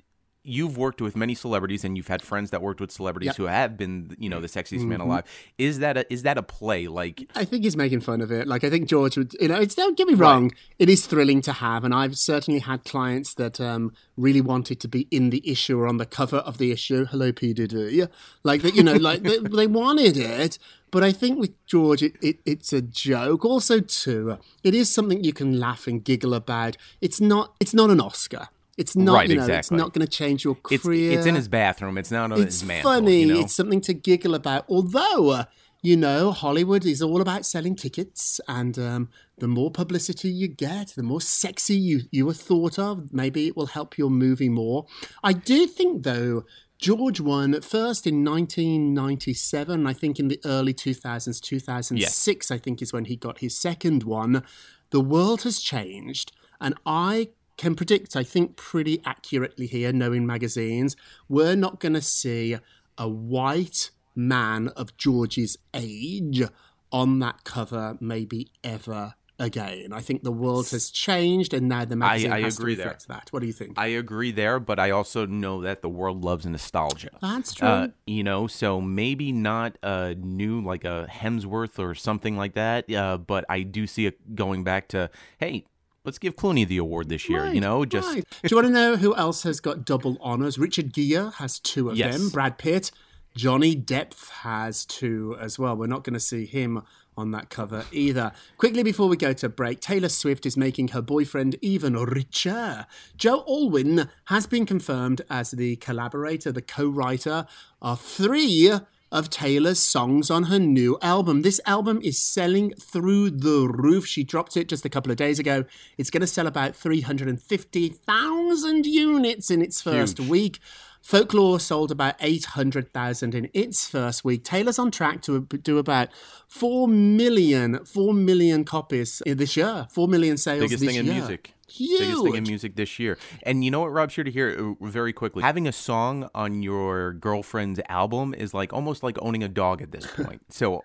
you've 0.45 0.77
worked 0.77 1.01
with 1.01 1.15
many 1.15 1.33
celebrities 1.33 1.83
and 1.83 1.97
you've 1.97 2.07
had 2.07 2.21
friends 2.21 2.51
that 2.51 2.61
worked 2.61 2.79
with 2.79 2.91
celebrities 2.91 3.27
Yep. 3.27 3.35
who 3.37 3.43
have 3.45 3.75
been 3.77 4.15
you 4.19 4.29
know 4.29 4.39
the 4.39 4.47
sexiest 4.47 4.85
man 4.85 4.99
Mhm. 4.99 5.03
alive 5.05 5.23
is 5.57 5.79
that 5.79 5.97
a 5.97 6.13
is 6.13 6.21
that 6.23 6.37
a 6.37 6.43
play 6.43 6.87
like 6.87 7.27
I 7.35 7.45
think 7.45 7.63
he's 7.63 7.75
making 7.75 8.01
fun 8.01 8.21
of 8.21 8.31
it. 8.31 8.47
Like 8.47 8.63
I 8.63 8.69
think 8.69 8.87
George 8.87 9.17
would, 9.17 9.33
you 9.41 9.47
know, 9.47 9.59
it's 9.59 9.75
don't 9.75 9.97
get 9.97 10.07
me 10.07 10.13
wrong, 10.13 10.51
it 10.79 10.87
is 10.89 11.05
thrilling 11.07 11.41
to 11.41 11.53
have, 11.53 11.83
and 11.83 11.93
I've 11.93 12.17
certainly 12.17 12.59
had 12.59 12.83
clients 12.85 13.33
that 13.35 13.59
um, 13.59 13.91
really 14.17 14.41
wanted 14.41 14.79
to 14.81 14.87
be 14.87 15.07
in 15.11 15.31
the 15.31 15.41
issue 15.49 15.77
or 15.79 15.87
on 15.87 15.97
the 15.97 16.05
cover 16.05 16.37
of 16.37 16.57
the 16.59 16.71
issue. 16.71 17.05
Hello, 17.05 17.31
P 17.31 17.53
Diddy, 17.53 18.03
like 18.43 18.61
that, 18.61 18.75
you 18.75 18.83
know, 18.83 18.93
like 18.95 19.23
they, 19.23 19.37
they 19.59 19.67
wanted 19.67 20.15
it. 20.17 20.57
But 20.91 21.03
I 21.03 21.11
think 21.11 21.39
with 21.39 21.51
George, 21.65 22.01
it, 22.03 22.15
it, 22.21 22.37
it's 22.45 22.71
a 22.71 22.81
joke. 22.81 23.43
Also, 23.43 23.81
too, 23.81 24.37
it 24.63 24.73
is 24.73 24.89
something 24.93 25.23
you 25.23 25.33
can 25.33 25.59
laugh 25.59 25.87
and 25.87 26.01
giggle 26.01 26.33
about. 26.33 26.77
It's 27.01 27.19
not. 27.19 27.53
It's 27.59 27.73
not 27.73 27.89
an 27.89 27.99
Oscar. 27.99 28.47
It's 28.77 28.95
not. 28.95 29.13
Right, 29.15 29.29
you 29.29 29.35
know, 29.37 29.45
It's 29.45 29.71
not 29.71 29.93
going 29.93 30.05
to 30.05 30.11
change 30.11 30.43
your 30.43 30.55
career. 30.55 31.11
it's 31.17 31.25
in 31.25 31.35
his 31.35 31.47
bathroom 31.47 31.97
it's 31.97 32.11
not 32.11 32.31
on 32.31 32.41
It's 32.41 32.59
his 32.59 32.63
mantle 32.65 32.91
It's 32.91 32.99
funny. 32.99 33.21
you 33.21 33.33
know? 33.33 33.39
It's 33.39 33.53
something 33.53 33.81
to 33.81 33.93
giggle 33.93 34.35
about. 34.35 34.65
Although, 34.67 35.29
uh, 35.29 35.43
you 35.81 35.95
know, 35.95 36.31
Hollywood 36.31 36.85
is 36.85 37.01
all 37.01 37.21
about 37.21 37.45
selling 37.45 37.75
tickets, 37.75 38.41
and 38.47 38.77
um, 38.79 39.09
the 39.37 39.47
more 39.47 39.69
publicity 39.71 40.29
you 40.29 40.47
get, 40.47 40.89
the 40.95 41.03
more 41.03 41.21
sexy 41.21 41.75
you 41.77 42.01
you 42.11 42.27
are 42.29 42.33
thought 42.33 42.79
of. 42.79 43.13
Maybe 43.13 43.47
it 43.47 43.55
will 43.55 43.67
help 43.67 43.97
your 43.97 44.09
movie 44.09 44.49
more. 44.49 44.87
I 45.23 45.33
do 45.33 45.67
think, 45.67 46.03
though. 46.03 46.43
George 46.77 47.21
won 47.21 47.53
at 47.55 47.63
first 47.63 48.05
in 48.05 48.25
1997. 48.25 49.87
I 49.87 49.93
think 49.93 50.19
in 50.19 50.27
the 50.27 50.39
early 50.43 50.73
2000s, 50.73 51.39
2006, 51.41 52.51
I 52.51 52.57
think 52.57 52.81
is 52.81 52.91
when 52.91 53.05
he 53.05 53.15
got 53.15 53.39
his 53.39 53.57
second 53.57 54.03
one. 54.03 54.43
The 54.89 54.99
world 55.01 55.43
has 55.43 55.59
changed, 55.59 56.31
and 56.59 56.75
I 56.85 57.29
can 57.57 57.75
predict, 57.75 58.15
I 58.15 58.23
think, 58.23 58.55
pretty 58.55 59.01
accurately 59.05 59.67
here, 59.67 59.93
knowing 59.93 60.25
magazines, 60.25 60.95
we're 61.29 61.55
not 61.55 61.79
going 61.79 61.93
to 61.93 62.01
see 62.01 62.57
a 62.97 63.07
white 63.07 63.91
man 64.15 64.69
of 64.69 64.95
George's 64.97 65.57
age 65.73 66.43
on 66.91 67.19
that 67.19 67.43
cover, 67.43 67.97
maybe 67.99 68.51
ever 68.63 69.15
again. 69.39 69.91
I 69.91 69.99
think 70.01 70.23
the 70.23 70.31
world 70.31 70.69
has 70.69 70.89
changed, 70.89 71.53
and 71.53 71.67
now 71.67 71.85
the 71.85 71.95
magazine 71.95 72.31
I 72.31 72.41
has 72.41 72.57
agree 72.57 72.73
to 72.75 72.77
there. 72.77 72.87
reflect 72.87 73.07
that. 73.09 73.27
What 73.31 73.41
do 73.41 73.47
you 73.47 73.53
think? 73.53 73.77
I 73.77 73.87
agree 73.87 74.31
there, 74.31 74.59
but 74.59 74.79
I 74.79 74.91
also 74.91 75.25
know 75.25 75.61
that 75.61 75.81
the 75.81 75.89
world 75.89 76.23
loves 76.23 76.45
nostalgia. 76.45 77.09
That's 77.21 77.53
true. 77.53 77.67
Uh, 77.67 77.87
you 78.05 78.23
know, 78.23 78.47
so 78.47 78.79
maybe 78.79 79.31
not 79.31 79.77
a 79.83 80.15
new 80.15 80.61
like 80.61 80.85
a 80.85 81.07
Hemsworth 81.11 81.79
or 81.79 81.95
something 81.95 82.37
like 82.37 82.53
that. 82.53 82.91
Uh, 82.91 83.17
but 83.17 83.45
I 83.49 83.63
do 83.63 83.87
see 83.87 84.05
it 84.05 84.35
going 84.35 84.63
back 84.63 84.87
to 84.89 85.09
hey, 85.37 85.65
let's 86.05 86.17
give 86.19 86.35
Clooney 86.35 86.67
the 86.67 86.77
award 86.77 87.09
this 87.09 87.27
year. 87.27 87.47
you 87.53 87.59
know, 87.61 87.83
just 87.85 88.07
Right. 88.07 88.25
Do 88.43 88.47
you 88.49 88.55
want 88.55 88.67
to 88.67 88.73
know 88.73 88.95
who 88.95 89.15
else 89.15 89.43
has 89.43 89.59
got 89.59 89.85
double 89.85 90.17
honors? 90.21 90.57
Richard 90.57 90.93
Gere 90.93 91.31
has 91.37 91.59
two 91.59 91.89
of 91.89 91.97
Yes. 91.97 92.17
them. 92.17 92.29
Brad 92.29 92.57
Pitt, 92.57 92.91
Johnny 93.35 93.75
Depp 93.75 94.29
has 94.43 94.85
two 94.85 95.35
as 95.41 95.59
well. 95.59 95.75
We're 95.75 95.87
not 95.87 96.03
going 96.03 96.13
to 96.13 96.19
see 96.19 96.45
him 96.45 96.83
on 97.17 97.31
that 97.31 97.49
cover 97.49 97.85
either. 97.93 98.31
Quickly 98.57 98.83
before 98.83 99.07
we 99.07 99.15
go 99.17 99.31
to 99.33 99.47
break, 99.49 99.79
Taylor 99.79 100.09
Swift 100.09 100.45
is 100.45 100.57
making 100.57 100.89
her 100.89 101.01
boyfriend 101.01 101.55
even 101.61 101.93
richer. 101.95 102.85
Joe 103.17 103.43
Alwyn 103.47 104.09
has 104.25 104.47
been 104.47 104.65
confirmed 104.65 105.21
as 105.29 105.51
the 105.51 105.77
collaborator, 105.77 106.51
the 106.51 106.61
co-writer 106.61 107.47
of 107.81 108.01
three 108.01 108.71
of 109.15 109.29
Taylor's 109.29 109.79
songs 109.79 110.29
on 110.29 110.43
her 110.43 110.59
new 110.59 110.97
album. 111.01 111.41
This 111.41 111.61
album 111.65 112.01
is 112.03 112.19
selling 112.19 112.73
through 112.73 113.29
the 113.29 113.69
roof. 113.71 114.05
She 114.05 114.25
dropped 114.25 114.57
it 114.57 114.67
just 114.67 114.83
a 114.83 114.89
couple 114.89 115.09
of 115.09 115.17
days 115.17 115.39
ago. 115.39 115.63
It's 115.97 116.09
going 116.09 116.19
to 116.19 116.27
sell 116.27 116.47
about 116.47 116.75
350,000 116.75 118.85
units 118.85 119.49
in 119.49 119.61
its 119.61 119.81
first 119.81 120.17
Huge. 120.17 120.29
week. 120.29 120.59
Folklore 121.01 121.61
sold 121.61 121.91
about 121.91 122.15
800,000 122.19 123.33
in 123.33 123.49
its 123.53 123.87
first 123.87 124.25
week. 124.25 124.43
Taylor's 124.43 124.77
on 124.77 124.91
track 124.91 125.21
to 125.21 125.41
do 125.41 125.77
about 125.77 126.09
4 126.49 126.89
million, 126.89 127.85
4 127.85 128.13
million 128.13 128.65
copies 128.65 129.21
uh, 129.25 129.33
this 129.33 129.55
year. 129.55 129.87
4 129.91 130.09
million 130.09 130.35
sales 130.35 130.61
biggest 130.61 130.81
this 130.81 130.89
thing 130.89 130.99
in 130.99 131.07
music. 131.07 131.54
Huge. 131.67 131.99
Biggest 131.99 132.23
thing 132.23 132.35
in 132.35 132.43
music 132.43 132.75
this 132.75 132.99
year. 132.99 133.17
And 133.43 133.63
you 133.65 133.71
know 133.71 133.79
what, 133.81 133.91
Rob, 133.91 134.11
here 134.11 134.23
to 134.23 134.31
hear 134.31 134.75
uh, 134.81 134.85
very 134.85 135.13
quickly. 135.13 135.41
Having 135.41 135.67
a 135.67 135.71
song 135.71 136.29
on 136.35 136.61
your 136.61 137.13
girlfriend's 137.13 137.79
album 137.89 138.33
is 138.35 138.53
like 138.53 138.71
almost 138.71 139.01
like 139.03 139.17
owning 139.21 139.43
a 139.43 139.47
dog 139.47 139.81
at 139.81 139.91
this 139.91 140.05
point. 140.05 140.41
so 140.49 140.83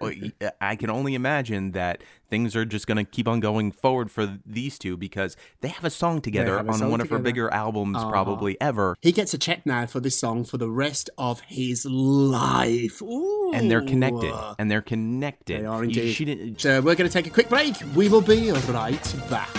I 0.61 0.77
can 0.77 0.89
only 0.91 1.15
imagine 1.15 1.73
that 1.73 2.03
things 2.31 2.55
are 2.57 2.65
just 2.65 2.87
going 2.87 2.97
to 2.97 3.05
keep 3.05 3.27
on 3.29 3.41
going 3.41 3.73
forward 3.73 4.11
for 4.11 4.39
these 4.47 4.79
two 4.79 4.97
because 4.97 5.37
they 5.61 5.69
have 5.69 5.85
a 5.85 5.91
song 5.91 6.21
together 6.21 6.57
a 6.57 6.67
on 6.67 6.75
song 6.75 6.91
one 6.91 7.01
of 7.01 7.11
her 7.11 7.19
bigger 7.19 7.53
albums 7.53 7.97
Uh-huh. 7.99 8.11
probably 8.11 8.59
ever. 8.61 8.97
He 9.03 9.13
gets 9.13 9.35
a 9.35 9.39
check 9.39 9.67
now 9.67 9.85
for 9.87 10.01
this 10.01 10.19
song 10.19 10.45
for 10.45 10.57
the 10.57 10.71
rest 10.71 11.11
of 11.19 11.41
his 11.41 11.85
life. 11.85 13.03
Ooh. 13.03 13.53
And 13.53 13.71
they're 13.71 13.83
connected. 13.83 14.33
And 14.59 14.71
they're 14.71 14.81
connected. 14.83 15.61
They 15.63 15.67
are 15.67 15.85
indeed. 15.85 16.13
she 16.15 16.25
didn't- 16.25 16.61
So 16.61 16.81
we're 16.81 16.95
going 16.95 17.09
to 17.09 17.13
take 17.13 17.27
a 17.27 17.31
quick 17.31 17.49
break. 17.49 17.75
We 17.95 18.09
will 18.09 18.21
be 18.23 18.51
right 18.53 19.15
back. 19.29 19.51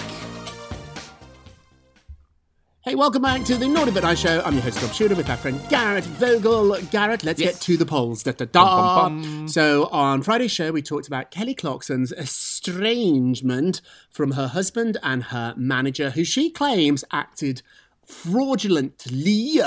Hey, 2.83 2.95
welcome 2.95 3.21
back 3.21 3.43
to 3.43 3.57
the 3.57 3.67
Naughty 3.67 3.91
But 3.91 4.01
Nice 4.01 4.19
Show. 4.19 4.41
I'm 4.43 4.53
your 4.55 4.63
host, 4.63 4.81
Rob 4.81 4.91
Shooter, 4.91 5.13
with 5.13 5.29
our 5.29 5.37
friend 5.37 5.61
Garrett 5.69 6.03
Vogel. 6.03 6.75
Garrett, 6.89 7.23
let's 7.23 7.39
Yes. 7.39 7.53
get 7.53 7.61
to 7.61 7.77
the 7.77 7.85
polls. 7.85 8.23
Da, 8.23 8.31
da, 8.31 8.45
da. 8.45 8.63
Bum, 8.63 9.21
bum, 9.21 9.21
bum. 9.21 9.47
So 9.47 9.85
on 9.91 10.23
Friday's 10.23 10.51
show, 10.51 10.71
we 10.71 10.81
talked 10.81 11.05
about 11.05 11.29
Kelly 11.29 11.53
Clarkson's 11.53 12.11
estrangement 12.13 13.81
from 14.09 14.31
her 14.31 14.47
husband 14.47 14.97
and 15.03 15.25
her 15.25 15.53
manager, 15.55 16.09
who 16.09 16.23
she 16.23 16.49
claims 16.49 17.03
acted 17.11 17.61
fraudulently. 18.03 19.59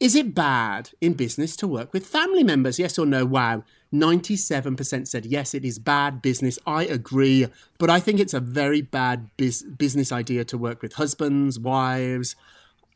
Is 0.00 0.14
it 0.14 0.34
bad 0.34 0.90
in 1.00 1.14
business 1.14 1.56
to 1.56 1.68
work 1.68 1.92
with 1.92 2.06
family 2.06 2.42
members? 2.42 2.78
Yes 2.78 2.98
or 2.98 3.06
no? 3.06 3.24
Wow. 3.24 3.64
97% 3.92 5.06
said 5.06 5.24
yes, 5.24 5.54
it 5.54 5.64
is 5.64 5.78
bad 5.78 6.20
business. 6.20 6.58
I 6.66 6.84
agree. 6.84 7.46
But 7.78 7.90
I 7.90 8.00
think 8.00 8.18
it's 8.18 8.34
a 8.34 8.40
very 8.40 8.82
bad 8.82 9.30
bus- 9.36 9.62
business 9.62 10.10
idea 10.10 10.44
to 10.46 10.58
work 10.58 10.82
with 10.82 10.94
husbands, 10.94 11.60
wives, 11.60 12.34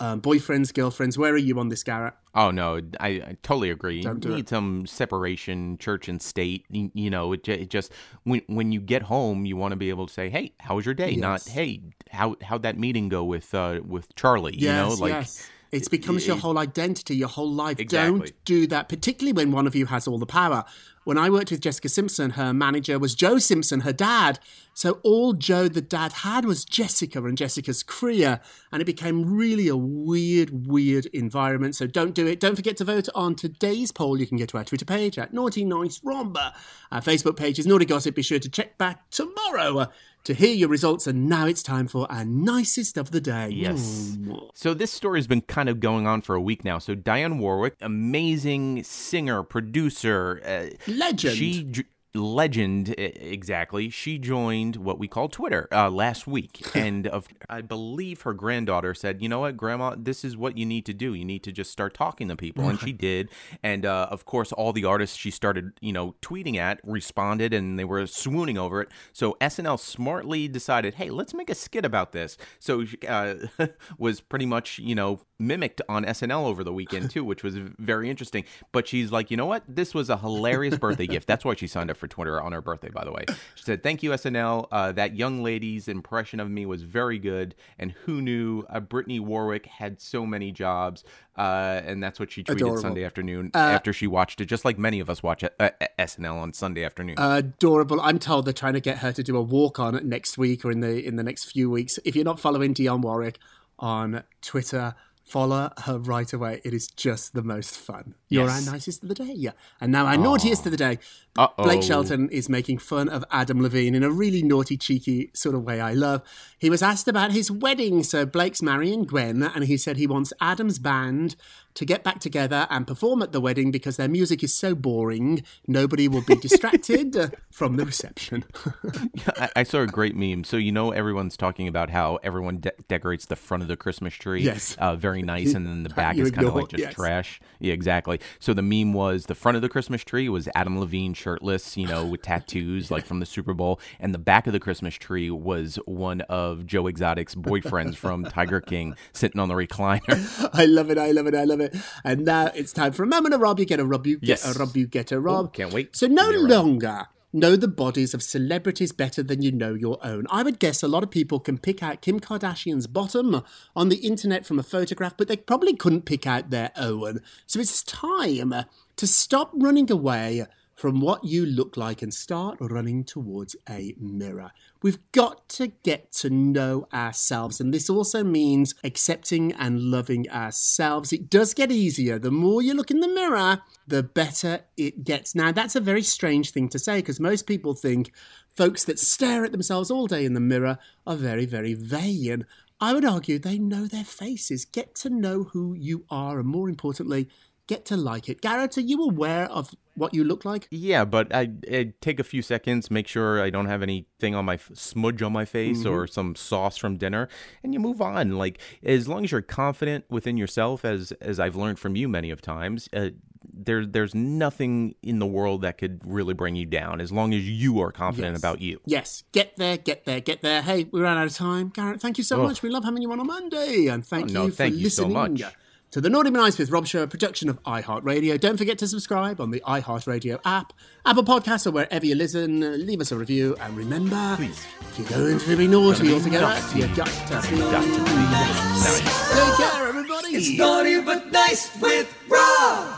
um, 0.01 0.21
boyfriends, 0.21 0.75
girlfriends. 0.75 1.17
Where 1.17 1.33
are 1.33 1.39
you 1.39 1.59
on 1.59 1.69
this, 1.69 1.83
Garrett? 1.83 2.15
Oh 2.35 2.51
no, 2.51 2.81
I, 3.01 3.09
I 3.09 3.37
totally 3.43 3.71
agree. 3.71 4.01
Don't 4.01 4.21
do 4.21 4.29
you 4.29 4.35
need 4.37 4.45
it. 4.45 4.49
some 4.49 4.87
separation, 4.87 5.77
church 5.79 6.09
and 6.09 6.23
state. 6.23 6.65
You, 6.71 6.91
you 6.95 7.11
know, 7.11 7.33
it, 7.33 7.49
it 7.49 7.69
just 7.71 7.93
when 8.23 8.43
when 8.47 8.71
you 8.71 8.81
get 8.81 9.03
home, 9.03 9.45
you 9.45 9.57
want 9.57 9.73
to 9.73 9.77
be 9.77 9.89
able 9.89 10.07
to 10.07 10.13
say, 10.13 10.29
"Hey, 10.31 10.53
how 10.61 10.77
was 10.77 10.85
your 10.87 10.95
day?" 10.95 11.17
Not, 11.17 11.45
"Hey, 11.47 11.81
how 12.11 12.37
how'd 12.43 12.63
that 12.63 12.79
meeting 12.79 13.09
go 13.09 13.25
with 13.25 13.53
uh, 13.55 13.81
with 13.85 14.15
Charlie?" 14.15 14.57
you 14.57 14.69
know, 14.69 14.95
like 15.01 15.11
yes. 15.11 15.51
It 15.71 15.91
becomes 15.91 16.27
your 16.27 16.37
whole 16.37 16.59
identity, 16.59 17.17
your 17.17 17.29
whole 17.29 17.53
life. 17.53 17.79
Exactly. 17.79 18.19
Don't 18.19 18.45
do 18.45 18.67
that, 18.69 18.89
particularly 18.89 19.35
when 19.35 19.53
one 19.53 19.67
of 19.67 19.75
you 19.75 19.87
has 19.87 20.07
all 20.07 20.19
the 20.19 20.27
power. 20.27 20.65
When 21.05 21.17
I 21.17 21.31
worked 21.31 21.51
with 21.51 21.61
Jessica 21.61 21.89
Simpson, 21.89 22.31
her 22.31 22.53
manager 22.53 22.99
was 22.99 23.15
Joe 23.15 23.39
Simpson, 23.39 23.81
her 23.81 23.93
dad. 23.93 24.39
So 24.75 25.01
all 25.03 25.33
Joe, 25.33 25.69
the 25.69 25.81
dad, 25.81 26.13
had 26.13 26.45
was 26.45 26.65
Jessica 26.65 27.23
and 27.25 27.37
Jessica's 27.37 27.83
career. 27.83 28.41
And 28.73 28.83
it 28.83 28.85
became 28.85 29.35
really 29.35 29.69
a 29.69 29.77
weird, 29.77 30.67
weird 30.67 31.07
environment. 31.07 31.77
So 31.77 31.87
don't 31.87 32.15
do 32.15 32.27
it. 32.27 32.41
Don't 32.41 32.57
forget 32.57 32.77
to 32.79 32.85
vote 32.85 33.09
on 33.15 33.35
today's 33.35 33.91
poll. 33.91 34.21
You 34.21 34.27
can 34.27 34.37
get 34.37 34.51
to 34.51 34.59
our 34.59 34.65
Twitter 34.65 34.85
page 34.85 35.19
at 35.19 35.33
Naughty 35.33 35.65
Nice 35.65 35.99
Romba. 36.01 36.53
Our 36.93 37.01
Facebook 37.01 37.37
page 37.37 37.59
is 37.59 37.67
Naughty 37.67 37.87
Gossip. 37.87 38.15
Be 38.15 38.23
sure 38.23 38.39
to 38.39 38.49
check 38.49 38.77
back 38.77 39.09
tomorrow 39.11 39.89
to 40.29 40.35
hear 40.35 40.53
your 40.53 40.69
results. 40.69 41.07
And 41.07 41.27
now 41.27 41.47
it's 41.47 41.63
time 41.63 41.89
for 41.89 42.11
our 42.13 42.23
nicest 42.23 42.99
of 42.99 43.13
the 43.13 43.21
day. 43.21 43.49
Yes. 43.49 44.19
So 44.53 44.75
this 44.75 44.93
story 44.93 45.19
has 45.19 45.27
been 45.27 45.41
kind 45.41 45.71
of 45.71 45.81
going 45.81 46.07
on 46.07 46.21
for 46.21 46.35
a 46.35 46.41
week 46.41 46.67
now. 46.67 46.79
So 46.79 46.95
Dionne 46.95 47.39
Warwick, 47.39 47.77
amazing 47.81 48.85
singer, 48.85 49.43
producer, 49.43 50.43
uh, 50.45 50.77
Legend. 50.87 51.35
She 51.35 51.87
legend 52.15 52.95
exactly. 52.99 53.91
She 53.91 54.19
joined 54.19 54.77
what 54.77 54.99
we 54.99 55.09
call 55.09 55.29
Twitter 55.29 55.69
uh, 55.73 55.91
last 55.91 56.27
week, 56.27 56.63
and 56.75 57.07
of 57.07 57.29
I 57.49 57.61
believe 57.61 58.23
her 58.23 58.33
granddaughter 58.33 58.95
said, 58.95 59.23
"You 59.23 59.29
know 59.29 59.41
what, 59.41 59.57
Grandma, 59.57 59.95
this 59.97 60.25
is 60.25 60.37
what 60.37 60.57
you 60.57 60.65
need 60.65 60.87
to 60.87 60.95
do. 60.95 61.15
You 61.15 61.25
need 61.25 61.43
to 61.45 61.53
just 61.53 61.71
start 61.71 61.95
talking 61.95 62.29
to 62.29 62.37
people," 62.37 62.69
and 62.69 62.81
she 62.81 62.93
did. 62.93 63.31
And 63.63 63.85
uh, 63.85 64.09
of 64.11 64.25
course, 64.25 64.53
all 64.53 64.73
the 64.73 64.85
artists 64.85 65.17
she 65.17 65.31
started, 65.31 65.73
you 65.81 65.93
know, 65.93 66.15
tweeting 66.23 66.57
at 66.57 66.81
responded, 66.83 67.53
and 67.53 67.79
they 67.79 67.85
were 67.85 68.07
swooning 68.07 68.59
over 68.59 68.83
it. 68.83 68.89
So 69.13 69.37
SNL 69.41 69.79
smartly 69.79 70.49
decided, 70.49 70.95
"Hey, 70.95 71.11
let's 71.11 71.35
make 71.35 71.51
a 71.51 71.55
skit 71.55 71.85
about 71.85 72.13
this." 72.13 72.37
So 72.59 72.85
uh, 73.07 73.35
was 73.99 74.21
pretty 74.21 74.47
much, 74.47 74.79
you 74.79 74.95
know, 74.95 75.21
mimicked 75.39 75.81
on 75.89 76.05
SNL 76.05 76.45
over 76.47 76.65
the 76.65 76.73
weekend 76.73 77.11
too, 77.11 77.25
which 77.25 77.43
was 77.43 77.55
very 77.57 78.11
interesting. 78.11 78.45
But 78.73 78.89
she's 78.89 79.13
like, 79.13 79.31
you 79.31 79.37
know 79.37 79.47
what? 79.47 79.63
This 79.69 79.95
was 79.95 80.11
a 80.11 80.17
hilarious 80.17 80.77
birthday 80.79 81.07
gift. 81.07 81.27
That's 81.27 81.45
why 81.45 81.55
she 81.55 81.67
signed 81.67 81.91
up 81.91 81.97
for 81.97 82.09
Twitter 82.09 82.41
on 82.41 82.53
her 82.53 82.61
birthday, 82.61 82.89
by 82.91 83.05
the 83.05 83.13
way. 83.13 83.25
She 83.55 83.65
said, 83.65 83.83
"Thank 83.83 84.03
you, 84.03 84.11
SNL. 84.11 84.67
Uh, 84.73 84.93
that 84.93 85.15
young 85.15 85.43
lady's 85.43 85.89
impression 85.89 86.41
of 86.41 86.51
me 86.51 86.67
was 86.67 86.83
very 86.83 87.19
good. 87.19 87.55
And 87.79 87.93
who 87.93 88.21
knew 88.21 88.65
uh, 88.69 88.81
Brittany 88.81 89.21
Warwick 89.21 89.67
had 89.67 90.01
so 90.01 90.27
many 90.27 90.53
jobs?" 90.53 91.05
Uh, 91.37 91.81
and 91.85 92.03
that's 92.03 92.19
what 92.19 92.33
she 92.33 92.43
tweeted 92.43 92.57
Adorable. 92.57 92.83
Sunday 92.83 93.05
afternoon 93.05 93.53
Uh, 93.55 93.59
after 93.59 93.93
she 93.93 94.09
watched 94.09 94.41
it, 94.41 94.47
just 94.47 94.65
like 94.65 94.77
many 94.77 94.99
of 94.99 95.09
us 95.09 95.23
watch 95.23 95.45
uh, 95.45 95.49
uh, 95.61 95.71
SNL 95.97 96.35
on 96.35 96.53
Sunday 96.53 96.85
afternoon. 96.85 97.15
adorable. 97.17 98.01
I'm 98.01 98.19
told 98.19 98.45
they're 98.45 98.53
trying 98.53 98.73
to 98.75 98.81
get 98.81 98.99
her 98.99 99.13
to 99.13 99.23
do 99.23 99.37
a 99.37 99.43
walk 99.43 99.79
on 99.79 100.09
next 100.09 100.37
week 100.37 100.65
or 100.65 100.73
in 100.73 100.81
the 100.81 101.05
in 101.07 101.15
the 101.15 101.23
next 101.23 101.53
few 101.53 101.71
weeks. 101.71 101.99
If 102.05 102.17
you're 102.17 102.25
not 102.25 102.41
following 102.41 102.75
Dionne 102.75 103.03
Warwick 103.03 103.39
on 103.79 104.25
Twitter, 104.43 104.97
follow 105.29 105.71
her 105.85 105.99
right 105.99 106.33
away. 106.33 106.61
It 106.65 106.73
is 106.75 106.87
just 106.89 107.35
the 107.35 107.43
most 107.43 107.77
fun. 107.77 108.15
You're 108.29 108.49
our 108.49 108.61
nicest 108.63 109.03
of 109.03 109.09
the 109.09 109.15
day, 109.15 109.33
yeah. 109.35 109.53
And 109.81 109.93
now 109.93 110.07
our 110.07 110.17
naughtiest 110.17 110.65
of 110.67 110.73
the 110.73 110.79
day. 110.79 110.99
Uh-oh. 111.39 111.63
Blake 111.63 111.83
Shelton 111.83 112.29
is 112.31 112.49
making 112.49 112.79
fun 112.79 113.09
of 113.09 113.25
Adam 113.31 113.63
Levine 113.63 113.95
in 113.95 114.03
a 114.03 114.11
really 114.11 114.43
naughty, 114.43 114.77
cheeky 114.77 115.31
sort 115.35 115.55
of 115.55 115.63
way 115.63 115.81
I 115.81 115.95
love. 115.95 116.23
He 116.59 116.69
was 116.69 116.83
asked 116.83 117.07
about 117.09 117.31
his 117.33 117.51
wedding. 117.51 118.03
So 118.03 118.27
Blake's 118.27 118.61
marrying 118.61 119.05
Gwen, 119.05 119.43
and 119.43 119.65
he 119.65 119.77
said 119.77 119.97
he 119.97 120.07
wants 120.07 120.33
Adam's 120.41 120.79
band 120.79 121.37
to 121.75 121.85
get 121.85 122.03
back 122.03 122.19
together 122.19 122.67
and 122.71 122.89
perform 122.89 123.23
at 123.23 123.31
the 123.31 123.41
wedding 123.41 123.71
because 123.71 123.97
their 123.97 124.09
music 124.09 124.43
is 124.43 124.53
so 124.53 124.75
boring, 124.75 125.45
nobody 125.69 126.09
will 126.09 126.23
be 126.23 126.35
distracted 126.35 127.17
uh, 127.17 127.29
from 127.53 127.77
the 127.77 127.85
reception. 127.85 128.45
I, 129.37 129.49
I 129.57 129.63
saw 129.63 129.83
a 129.83 129.87
great 129.87 130.17
meme. 130.17 130.43
So 130.43 130.57
you 130.57 130.73
know 130.73 130.91
everyone's 130.91 131.37
talking 131.37 131.69
about 131.69 131.91
how 131.91 132.19
everyone 132.25 132.59
de- 132.59 132.73
decorates 132.89 133.27
the 133.27 133.37
front 133.37 133.63
of 133.63 133.69
the 133.69 133.77
Christmas 133.77 134.13
tree, 134.15 134.43
Yes. 134.43 134.75
uh, 134.81 134.97
very 134.97 135.23
nice, 135.23 135.55
and 135.55 135.67
then 135.69 135.85
the 135.85 135.89
back 135.95 136.17
You 136.17 136.25
is 136.25 136.33
kind 136.33 136.49
of 136.49 136.55
like 136.57 136.69
just 136.69 136.81
yes. 136.83 136.95
trash. 136.95 137.41
Yeah, 137.61 137.75
exactly. 137.75 138.19
So 138.41 138.55
the 138.55 138.63
meme 138.63 138.93
was 138.93 139.27
the 139.27 139.37
front 139.37 139.55
of 139.55 139.63
the 139.63 139.69
Christmas 139.69 140.03
tree 140.03 140.29
was 140.29 140.49
Adam 140.57 140.81
Levine 140.81 141.15
shirtless, 141.29 141.77
you 141.77 141.87
know, 141.87 142.07
with 142.07 142.23
tattoos 142.31 142.91
like 142.91 143.05
from 143.05 143.21
the 143.21 143.27
Super 143.27 143.53
Bowl, 143.53 143.81
and 144.01 144.15
the 144.15 144.19
back 144.19 144.47
of 144.47 144.53
the 144.55 144.61
Christmas 144.61 144.95
tree 144.95 145.31
was 145.31 145.77
one 145.85 146.23
of 146.23 146.65
Joe 146.65 146.87
Exotic's 146.87 147.35
boyfriends 147.35 147.97
from 147.97 148.25
Tiger 148.25 148.61
King 148.61 148.97
sitting 149.13 149.41
on 149.41 149.49
the 149.49 149.55
recliner. 149.55 150.51
I 150.55 150.65
love 150.65 150.91
it, 150.91 150.97
I 150.99 151.11
love 151.11 151.27
it, 151.27 151.35
I 151.35 151.45
love 151.45 151.61
it. 151.61 151.77
And 152.05 152.25
now 152.25 152.51
it's 152.55 152.73
time 152.73 152.93
for 152.93 153.03
a 153.03 153.07
moment 153.07 153.35
of 153.35 153.41
Rob. 153.41 153.59
You 153.61 153.67
get 153.67 153.81
a 153.81 153.85
Rob, 153.85 154.07
you 154.07 154.19
get 154.19 154.29
Yes. 154.29 154.57
a 154.57 154.59
Rob, 154.59 154.75
you 154.77 154.87
get 154.87 155.13
a 155.13 155.21
Rob. 155.21 155.47
Ooh, 155.47 155.51
can't 155.51 155.73
wait. 155.73 155.95
So 155.95 156.07
no 156.07 156.31
longer 156.31 157.09
know 157.31 157.57
the 157.57 157.69
bodies 157.69 158.15
of 158.15 158.23
celebrities 158.23 158.91
better 158.91 159.23
than 159.23 159.43
you 159.43 159.53
know 159.53 159.75
your 159.75 159.99
own. 160.03 160.27
I 160.31 160.43
would 160.43 160.59
guess 160.59 160.83
a 160.83 160.89
lot 160.89 161.03
of 161.03 161.11
people 161.11 161.41
can 161.41 161.59
pick 161.59 161.83
out 161.83 162.01
Kim 162.01 162.21
Kardashian's 162.21 162.87
bottom 162.87 163.43
on 163.77 163.91
the 163.91 163.97
internet 163.97 164.47
from 164.47 164.59
a 164.59 164.63
photograph, 164.63 165.15
but 165.19 165.29
they 165.29 165.37
probably 165.37 165.77
couldn't 165.77 166.07
pick 166.07 166.27
out 166.27 166.49
their 166.49 166.71
own. 166.75 167.21
So 167.47 167.61
it's 167.61 167.83
time 167.83 168.55
to 168.97 169.07
stop 169.07 169.51
running 169.55 169.91
away 169.91 170.47
from 170.79 171.01
what 171.01 171.25
you 171.25 171.45
look 171.45 171.77
like 171.77 172.03
and 172.03 172.15
start 172.15 172.57
running 172.61 173.03
towards 173.03 173.57
a 173.69 173.97
mirror. 173.99 174.53
We've 174.81 175.01
got 175.11 175.49
to 175.51 175.73
get 175.83 176.13
to 176.13 176.31
know 176.31 176.87
ourselves, 176.95 177.61
and 177.61 177.75
this 177.75 177.91
also 177.91 178.23
means 178.23 178.77
accepting 178.85 179.53
and 179.55 179.81
loving 179.81 180.31
ourselves. 180.31 181.13
It 181.13 181.29
does 181.29 181.53
get 181.53 181.73
easier. 181.73 182.21
The 182.21 182.31
more 182.31 182.63
you 182.63 182.75
look 182.75 182.93
in 182.93 183.01
the 183.01 183.09
mirror, 183.09 183.61
the 183.89 184.05
better 184.05 184.61
it 184.77 185.03
gets. 185.03 185.35
Now, 185.35 185.51
that's 185.51 185.75
a 185.75 185.81
very 185.81 186.03
strange 186.03 186.53
thing 186.53 186.69
to 186.69 186.79
say 186.79 186.99
because 186.99 187.19
most 187.19 187.49
people 187.49 187.75
think 187.75 188.13
folks 188.55 188.85
that 188.85 189.01
stare 189.01 189.45
at 189.45 189.51
themselves 189.51 189.91
all 189.91 190.07
day 190.07 190.25
in 190.25 190.35
the 190.35 190.41
mirror 190.41 190.79
are 191.09 191.17
very, 191.17 191.45
very 191.45 191.75
vain. 191.75 192.47
I 192.81 192.95
would 192.95 193.05
argue 193.05 193.41
they 193.41 193.59
know 193.59 193.89
their 193.89 194.05
faces. 194.05 194.65
Get 194.65 194.95
to 194.97 195.11
know 195.11 195.43
who 195.43 195.75
you 195.75 196.05
are, 196.09 196.39
and 196.39 196.49
more 196.49 196.69
importantly, 196.69 197.29
get 197.69 197.85
to 197.85 197.97
like 197.97 198.29
it. 198.29 198.41
Garrett, 198.41 198.77
are 198.77 198.81
you 198.81 199.05
aware 199.05 199.45
of 199.51 199.73
what 199.95 200.13
you 200.15 200.25
look 200.25 200.45
like? 200.45 200.67
Yeah, 200.71 201.05
but 201.05 201.33
I, 201.35 201.51
I 201.71 201.93
take 202.01 202.19
a 202.19 202.25
few 202.25 202.43
seconds, 202.43 202.91
make 202.91 203.07
sure 203.07 203.41
I 203.41 203.51
don't 203.51 203.67
have 203.67 203.83
anything 203.83 204.35
on 204.35 204.45
my 204.45 204.55
f- 204.55 204.71
smudge 204.75 205.23
on 205.23 205.33
my 205.33 205.45
face 205.45 205.85
or 205.87 206.07
some 206.09 206.35
sauce 206.35 206.77
from 206.77 206.97
dinner, 206.97 207.29
and 207.63 207.73
you 207.73 207.79
move 207.81 208.01
on. 208.03 208.33
Like 208.37 208.59
as 208.83 209.07
long 209.07 209.23
as 209.25 209.31
you're 209.31 209.43
confident 209.43 210.05
within 210.11 210.37
yourself, 210.37 210.85
as 210.85 211.13
as 211.21 211.39
I've 211.39 211.55
learned 211.55 211.79
from 211.79 211.95
you 211.95 212.09
many 212.09 212.31
of 212.31 212.41
times, 212.43 212.89
uh, 212.93 213.11
there 213.53 213.85
there's 213.87 214.15
nothing 214.15 214.95
in 215.03 215.19
the 215.21 215.27
world 215.27 215.63
that 215.63 215.79
could 215.79 216.01
really 216.05 216.35
bring 216.35 216.57
you 216.57 216.67
down 216.67 217.01
as 217.01 217.13
long 217.13 217.33
as 217.35 217.49
you 217.49 217.81
are 217.81 217.93
confident 217.93 218.33
Yes. 218.35 218.39
about 218.41 218.61
you. 218.61 218.81
Yes, 218.87 219.25
get 219.33 219.57
there, 219.57 219.77
get 219.77 220.05
there, 220.05 220.21
get 220.21 220.43
there. 220.43 220.63
Hey, 220.63 220.89
we 220.93 221.01
ran 221.01 221.17
out 221.19 221.27
of 221.27 221.35
time. 221.35 221.69
Garrett, 221.69 222.01
thank 222.01 222.19
you 222.19 222.25
so 222.25 222.41
Oh. 222.41 222.45
much. 222.45 222.63
We 222.63 222.69
love 222.71 222.85
having 222.85 223.03
you 223.03 223.11
on 223.13 223.21
a 223.21 223.25
Monday. 223.25 223.87
And 223.89 224.05
thank 224.07 224.31
Oh, 224.31 224.33
no, 224.33 224.45
you 224.47 224.51
for 224.51 224.57
thank 224.57 224.75
you 224.77 224.91
so 224.91 225.07
listening 225.09 225.33
much. 225.35 225.43
To 225.91 226.01
the 226.01 226.11
Naughty 226.11 226.31
But 226.31 226.41
Nice 226.41 226.59
with 226.59 226.71
Rob 226.71 226.87
Show, 226.87 227.03
a 227.03 227.07
production 227.07 227.49
of 227.49 227.63
iHeartRadio. 227.63 228.39
Don't 228.39 228.57
forget 228.59 228.79
to 228.79 228.89
subscribe 228.89 229.41
on 229.41 229.51
the 229.51 229.61
iHeartRadio 229.67 230.39
app, 230.45 230.73
Apple 231.07 231.25
Podcasts, 231.25 231.67
or 231.67 231.71
wherever 231.71 232.05
you 232.05 232.15
listen. 232.15 232.87
Leave 232.87 233.01
us 233.01 233.11
a 233.11 233.17
review. 233.17 233.57
And 233.61 233.77
remember, 233.77 234.35
Please. 234.37 234.67
if 234.81 234.99
you're 234.99 235.09
going 235.09 235.39
to 235.39 235.57
be 235.57 235.67
naughty 235.67 236.13
altogether, 236.13 236.61
you 236.77 236.87
got 236.95 237.07
to 237.09 237.51
be, 237.51 237.59
Got 237.59 237.85
to 237.85 238.05
be 238.05 238.15
nice. 238.15 239.33
Take 239.33 239.71
care, 239.71 239.89
everybody. 239.89 240.29
It's 240.29 240.59
naughty 240.59 241.01
but 241.01 241.33
nice 241.33 241.81
with 241.81 242.15
Rob. 242.29 242.98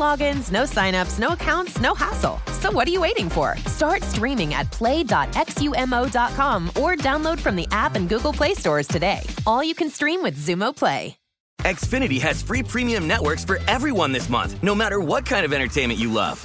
logins, 0.00 0.50
no 0.50 0.64
signups, 0.64 1.18
no 1.18 1.28
accounts, 1.28 1.80
no 1.80 1.94
hassle. 1.94 2.40
So 2.60 2.70
what 2.72 2.88
are 2.88 2.90
you 2.90 3.00
waiting 3.00 3.30
for? 3.30 3.56
Start 3.66 4.02
streaming 4.02 4.54
at 4.54 4.70
play.xumo.com 4.72 6.68
or 6.70 6.96
download 6.96 7.38
from 7.38 7.56
the 7.56 7.68
app 7.70 7.94
and 7.94 8.08
Google 8.08 8.32
Play 8.32 8.54
stores 8.54 8.88
today. 8.88 9.20
All 9.46 9.62
you 9.62 9.74
can 9.74 9.90
stream 9.90 10.22
with 10.22 10.36
Xumo 10.36 10.74
Play. 10.76 11.16
Xfinity 11.62 12.18
has 12.22 12.40
free 12.40 12.62
premium 12.62 13.06
networks 13.06 13.44
for 13.44 13.58
everyone 13.68 14.12
this 14.12 14.30
month, 14.30 14.62
no 14.62 14.74
matter 14.74 14.98
what 14.98 15.26
kind 15.26 15.44
of 15.44 15.52
entertainment 15.52 16.00
you 16.00 16.10
love. 16.10 16.44